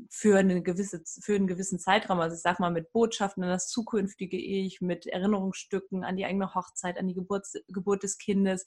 für, 0.10 0.38
eine 0.38 0.62
gewisse, 0.62 1.04
für 1.22 1.36
einen 1.36 1.48
gewissen 1.48 1.80
Zeitraum, 1.80 2.20
also 2.20 2.36
ich 2.36 2.42
sag 2.42 2.60
mal 2.60 2.72
mit 2.72 2.92
Botschaften 2.92 3.44
an 3.44 3.50
das 3.50 3.68
zukünftige 3.68 4.38
Ich, 4.38 4.82
mit 4.82 5.06
Erinnerungsstücken 5.06 6.04
an 6.04 6.18
die 6.18 6.26
eigene 6.26 6.54
Hochzeit, 6.54 6.98
an 6.98 7.08
die 7.08 7.14
Geburt, 7.14 7.48
Geburt 7.68 8.04
des 8.04 8.18
Kindes, 8.18 8.66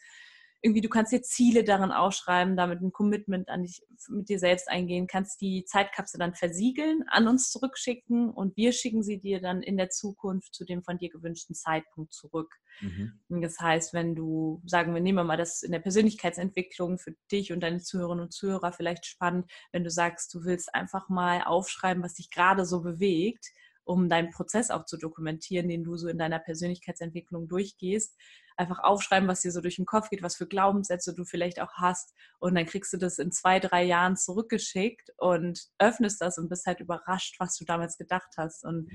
irgendwie, 0.67 0.81
du 0.81 0.89
kannst 0.89 1.13
dir 1.13 1.23
Ziele 1.23 1.63
darin 1.63 1.93
ausschreiben, 1.93 2.57
damit 2.57 2.81
ein 2.83 2.91
Commitment 2.91 3.49
an 3.49 3.63
dich, 3.63 3.81
mit 4.09 4.29
dir 4.29 4.41
selbst 4.41 4.69
eingehen, 4.69 5.07
kannst 5.07 5.41
die 5.41 5.65
Zeitkapsel 5.65 6.19
dann 6.19 6.35
versiegeln, 6.35 7.05
an 7.07 7.29
uns 7.29 7.51
zurückschicken 7.53 8.31
und 8.31 8.57
wir 8.57 8.73
schicken 8.73 9.05
sie 9.05 9.19
dir 9.19 9.41
dann 9.41 9.63
in 9.63 9.77
der 9.77 9.91
Zukunft 9.91 10.55
zu 10.55 10.65
dem 10.65 10.83
von 10.83 10.99
dir 10.99 11.09
gewünschten 11.09 11.55
Zeitpunkt 11.55 12.13
zurück. 12.13 12.53
Mhm. 12.81 13.21
Das 13.29 13.61
heißt, 13.61 13.95
wenn 13.95 14.17
du, 14.17 14.61
sagen 14.67 14.93
wir, 14.93 15.01
nehmen 15.01 15.19
wir 15.19 15.25
mal 15.25 15.37
das 15.37 15.63
in 15.63 15.71
der 15.71 15.79
Persönlichkeitsentwicklung 15.79 16.99
für 16.99 17.15
dich 17.31 17.53
und 17.53 17.61
deine 17.61 17.79
Zuhörerinnen 17.79 18.25
und 18.25 18.33
Zuhörer 18.33 18.73
vielleicht 18.73 19.07
spannend, 19.07 19.49
wenn 19.71 19.85
du 19.85 19.91
sagst, 19.91 20.35
du 20.35 20.45
willst 20.45 20.75
einfach 20.75 21.09
mal 21.09 21.43
aufschreiben, 21.45 22.03
was 22.03 22.15
dich 22.15 22.31
gerade 22.31 22.67
so 22.67 22.83
bewegt, 22.83 23.47
um 23.85 24.09
deinen 24.09 24.31
Prozess 24.31 24.71
auch 24.71 24.85
zu 24.85 24.97
dokumentieren, 24.97 25.69
den 25.69 25.85
du 25.85 25.97
so 25.97 26.09
in 26.09 26.19
deiner 26.19 26.41
Persönlichkeitsentwicklung 26.41 27.47
durchgehst, 27.47 28.17
einfach 28.57 28.79
aufschreiben, 28.81 29.29
was 29.29 29.41
dir 29.41 29.53
so 29.53 29.61
durch 29.61 29.77
den 29.77 29.87
Kopf 29.87 30.11
geht, 30.11 30.23
was 30.23 30.37
für 30.37 30.47
Glaubenssätze 30.47 31.15
du 31.15 31.25
vielleicht 31.25 31.61
auch 31.61 31.73
hast. 31.75 32.15
Und 32.39 32.55
dann 32.55 32.67
kriegst 32.67 32.93
du 32.93 32.97
das 32.97 33.19
in 33.19 33.33
zwei, 33.33 33.61
drei 33.61 33.85
Jahren 33.85 34.17
zurückgeschickt 34.17 35.11
und 35.19 35.69
öffnest 35.79 36.21
das 36.21 36.39
und 36.39 36.49
bist 36.49 36.67
halt 36.67 36.81
überrascht, 36.81 37.37
was 37.39 37.57
du 37.57 37.65
damals 37.65 37.97
gedacht 37.97 38.35
hast. 38.37 38.65
Und 38.65 38.91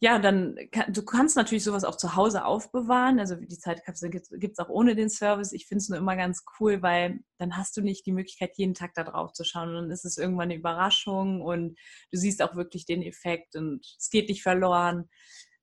ja, 0.00 0.18
dann 0.18 0.56
du 0.88 1.04
kannst 1.04 1.36
natürlich 1.36 1.64
sowas 1.64 1.84
auch 1.84 1.96
zu 1.96 2.16
Hause 2.16 2.44
aufbewahren. 2.44 3.18
Also 3.18 3.34
die 3.36 3.58
Zeitkapsel 3.58 4.10
gibt 4.10 4.28
es 4.30 4.58
auch 4.58 4.68
ohne 4.68 4.94
den 4.94 5.08
Service. 5.08 5.52
Ich 5.52 5.66
finde 5.66 5.80
es 5.80 5.88
nur 5.88 5.98
immer 5.98 6.16
ganz 6.16 6.44
cool, 6.60 6.82
weil 6.82 7.20
dann 7.38 7.56
hast 7.56 7.76
du 7.76 7.80
nicht 7.80 8.04
die 8.04 8.12
Möglichkeit, 8.12 8.52
jeden 8.56 8.74
Tag 8.74 8.92
da 8.94 9.04
drauf 9.04 9.32
zu 9.32 9.42
schauen. 9.44 9.70
Und 9.70 9.74
dann 9.74 9.90
ist 9.90 10.04
es 10.04 10.18
irgendwann 10.18 10.50
eine 10.50 10.56
Überraschung 10.56 11.40
und 11.40 11.78
du 12.12 12.18
siehst 12.18 12.42
auch 12.42 12.56
wirklich 12.56 12.84
den 12.84 13.02
Effekt 13.02 13.56
und 13.56 13.86
es 13.98 14.10
geht 14.10 14.28
nicht 14.28 14.42
verloren. 14.42 15.08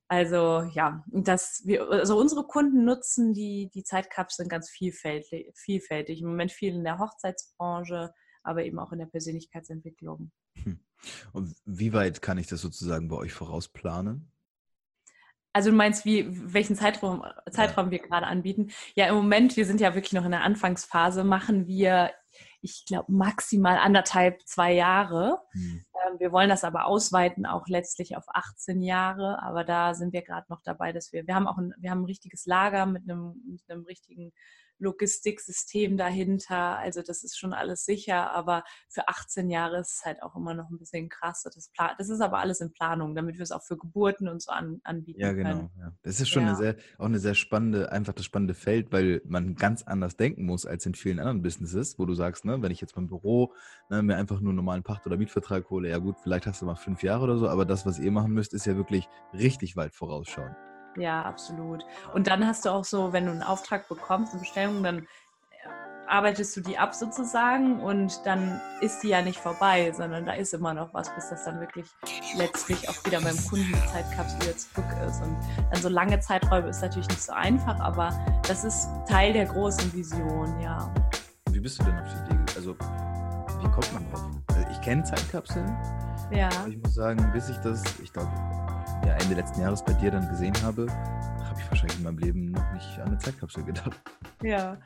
Also 0.07 0.69
ja, 0.73 1.03
dass 1.07 1.61
wir, 1.65 1.89
also 1.89 2.19
unsere 2.19 2.43
Kunden 2.43 2.85
nutzen 2.85 3.33
die, 3.33 3.69
die 3.73 3.83
Zeitkapseln 3.83 4.49
ganz 4.49 4.69
vielfältig, 4.69 5.51
vielfältig. 5.55 6.21
Im 6.21 6.27
Moment 6.27 6.51
viel 6.51 6.75
in 6.75 6.83
der 6.83 6.99
Hochzeitsbranche, 6.99 8.13
aber 8.43 8.63
eben 8.63 8.79
auch 8.79 8.91
in 8.91 8.99
der 8.99 9.05
Persönlichkeitsentwicklung. 9.07 10.31
Hm. 10.63 10.79
Und 11.31 11.55
wie 11.65 11.93
weit 11.93 12.21
kann 12.21 12.37
ich 12.37 12.47
das 12.47 12.61
sozusagen 12.61 13.07
bei 13.07 13.15
euch 13.15 13.33
vorausplanen? 13.33 14.29
Also 15.51 15.69
du 15.69 15.75
meinst, 15.75 16.03
wie, 16.03 16.25
welchen 16.53 16.75
Zeitraum, 16.75 17.23
Zeitraum 17.51 17.85
ja. 17.85 17.91
wir 17.91 17.99
gerade 17.99 18.25
anbieten? 18.25 18.71
Ja, 18.95 19.07
im 19.07 19.15
Moment, 19.15 19.55
wir 19.55 19.65
sind 19.65 19.81
ja 19.81 19.93
wirklich 19.93 20.13
noch 20.13 20.25
in 20.25 20.31
der 20.31 20.41
Anfangsphase, 20.41 21.23
machen 21.23 21.67
wir 21.67 22.11
ich 22.63 22.85
glaube, 22.85 23.11
maximal 23.11 23.77
anderthalb, 23.77 24.41
zwei 24.47 24.73
Jahre. 24.73 25.41
Mhm. 25.53 25.85
Wir 26.17 26.31
wollen 26.31 26.49
das 26.49 26.63
aber 26.63 26.85
ausweiten, 26.85 27.45
auch 27.45 27.67
letztlich 27.67 28.15
auf 28.15 28.25
18 28.27 28.81
Jahre. 28.81 29.41
Aber 29.41 29.63
da 29.63 29.93
sind 29.93 30.13
wir 30.13 30.21
gerade 30.21 30.47
noch 30.49 30.61
dabei, 30.63 30.91
dass 30.91 31.13
wir, 31.13 31.27
wir 31.27 31.35
haben 31.35 31.47
auch 31.47 31.57
ein, 31.57 31.73
wir 31.77 31.91
haben 31.91 32.01
ein 32.01 32.05
richtiges 32.05 32.45
Lager 32.45 32.85
mit 32.85 33.03
einem, 33.09 33.35
mit 33.45 33.61
einem 33.69 33.83
richtigen 33.83 34.33
Logistiksystem 34.83 35.97
dahinter. 35.97 36.77
Also 36.77 37.01
das 37.01 37.23
ist 37.23 37.37
schon 37.37 37.53
alles 37.53 37.85
sicher, 37.85 38.31
aber 38.31 38.63
für 38.89 39.07
18 39.07 39.49
Jahre 39.49 39.79
ist 39.79 39.95
es 39.97 40.05
halt 40.05 40.21
auch 40.21 40.35
immer 40.35 40.53
noch 40.53 40.69
ein 40.69 40.77
bisschen 40.77 41.09
krass. 41.09 41.43
Das, 41.43 41.71
das 41.97 42.09
ist 42.09 42.21
aber 42.21 42.39
alles 42.39 42.61
in 42.61 42.71
Planung, 42.71 43.15
damit 43.15 43.37
wir 43.37 43.43
es 43.43 43.51
auch 43.51 43.63
für 43.63 43.77
Geburten 43.77 44.27
und 44.27 44.41
so 44.41 44.51
an, 44.51 44.81
anbieten 44.83 45.21
ja, 45.21 45.31
genau, 45.31 45.49
können. 45.49 45.69
Ja. 45.79 45.93
Das 46.03 46.19
ist 46.19 46.29
schon 46.29 46.43
ja. 46.43 46.49
eine 46.49 46.57
sehr, 46.57 46.75
auch 46.97 47.05
eine 47.05 47.19
sehr 47.19 47.35
spannende, 47.35 47.91
einfach 47.91 48.13
das 48.13 48.25
spannende 48.25 48.53
Feld, 48.53 48.91
weil 48.91 49.21
man 49.25 49.55
ganz 49.55 49.83
anders 49.83 50.17
denken 50.17 50.45
muss 50.45 50.65
als 50.65 50.85
in 50.85 50.93
vielen 50.93 51.19
anderen 51.19 51.41
Businesses, 51.41 51.97
wo 51.97 52.05
du 52.05 52.13
sagst, 52.13 52.45
ne, 52.45 52.61
wenn 52.61 52.71
ich 52.71 52.81
jetzt 52.81 52.95
beim 52.95 53.07
Büro 53.07 53.53
ne, 53.89 54.03
mir 54.03 54.17
einfach 54.17 54.39
nur 54.39 54.49
einen 54.49 54.57
normalen 54.57 54.83
Pacht- 54.83 55.05
oder 55.07 55.17
Mietvertrag 55.17 55.69
hole, 55.69 55.89
ja 55.89 55.97
gut, 55.97 56.17
vielleicht 56.21 56.45
hast 56.45 56.61
du 56.61 56.65
mal 56.65 56.75
fünf 56.75 57.03
Jahre 57.03 57.23
oder 57.23 57.37
so, 57.37 57.47
aber 57.47 57.65
das, 57.65 57.85
was 57.85 57.99
ihr 57.99 58.11
machen 58.11 58.33
müsst, 58.33 58.53
ist 58.53 58.65
ja 58.65 58.75
wirklich 58.75 59.07
richtig 59.33 59.75
weit 59.75 59.95
vorausschauen. 59.95 60.55
Ja, 60.97 61.23
absolut. 61.23 61.85
Und 62.13 62.27
dann 62.27 62.45
hast 62.45 62.65
du 62.65 62.69
auch 62.69 62.83
so, 62.83 63.13
wenn 63.13 63.25
du 63.25 63.31
einen 63.31 63.43
Auftrag 63.43 63.87
bekommst, 63.89 64.33
eine 64.33 64.41
Bestellung, 64.41 64.83
dann 64.83 64.99
äh, 64.99 65.05
arbeitest 66.07 66.55
du 66.55 66.61
die 66.61 66.77
ab 66.77 66.93
sozusagen 66.93 67.81
und 67.81 68.25
dann 68.25 68.61
ist 68.81 69.01
die 69.01 69.09
ja 69.09 69.21
nicht 69.21 69.39
vorbei, 69.39 69.91
sondern 69.95 70.25
da 70.25 70.33
ist 70.33 70.53
immer 70.53 70.73
noch 70.73 70.93
was, 70.93 71.13
bis 71.15 71.29
das 71.29 71.45
dann 71.45 71.59
wirklich 71.59 71.87
letztlich 72.37 72.87
auch 72.89 73.05
wieder 73.05 73.21
beim 73.21 73.37
Kunden 73.47 73.67
die 73.67 73.91
Zeitkapsel 73.91 74.55
zurück 74.55 74.85
ist. 75.07 75.21
Und 75.21 75.35
dann 75.71 75.81
so 75.81 75.89
lange 75.89 76.19
Zeiträume 76.19 76.69
ist 76.69 76.81
natürlich 76.81 77.07
nicht 77.09 77.23
so 77.23 77.33
einfach, 77.33 77.79
aber 77.79 78.11
das 78.47 78.63
ist 78.63 78.87
Teil 79.07 79.33
der 79.33 79.45
großen 79.45 79.91
Vision, 79.93 80.59
ja. 80.61 80.93
Wie 81.49 81.59
bist 81.59 81.79
du 81.79 81.85
denn 81.85 81.99
auf 81.99 82.07
die 82.07 82.33
Idee? 82.33 82.53
Also, 82.55 82.75
wie 82.75 83.71
kommt 83.71 83.93
man 83.93 84.11
drauf? 84.11 84.21
Also 84.49 84.67
ich 84.69 84.81
kenne 84.81 85.03
Zeitkapseln. 85.03 85.75
Ja. 86.31 86.49
Ich 86.67 86.77
muss 86.77 86.95
sagen, 86.95 87.29
bis 87.31 87.49
ich 87.49 87.57
das, 87.57 87.83
ich 88.01 88.11
glaube, 88.11 88.31
ja, 89.05 89.13
Ende 89.15 89.35
letzten 89.35 89.61
Jahres 89.61 89.83
bei 89.83 89.93
dir 89.93 90.11
dann 90.11 90.27
gesehen 90.29 90.53
habe, 90.63 90.87
habe 90.89 91.59
ich 91.59 91.69
wahrscheinlich 91.69 91.97
in 91.97 92.03
meinem 92.03 92.17
Leben 92.17 92.51
noch 92.51 92.73
nicht 92.73 92.99
an 92.99 93.07
eine 93.07 93.17
Zeitkapsel 93.17 93.63
gedacht. 93.63 93.91
Ja. 94.41 94.77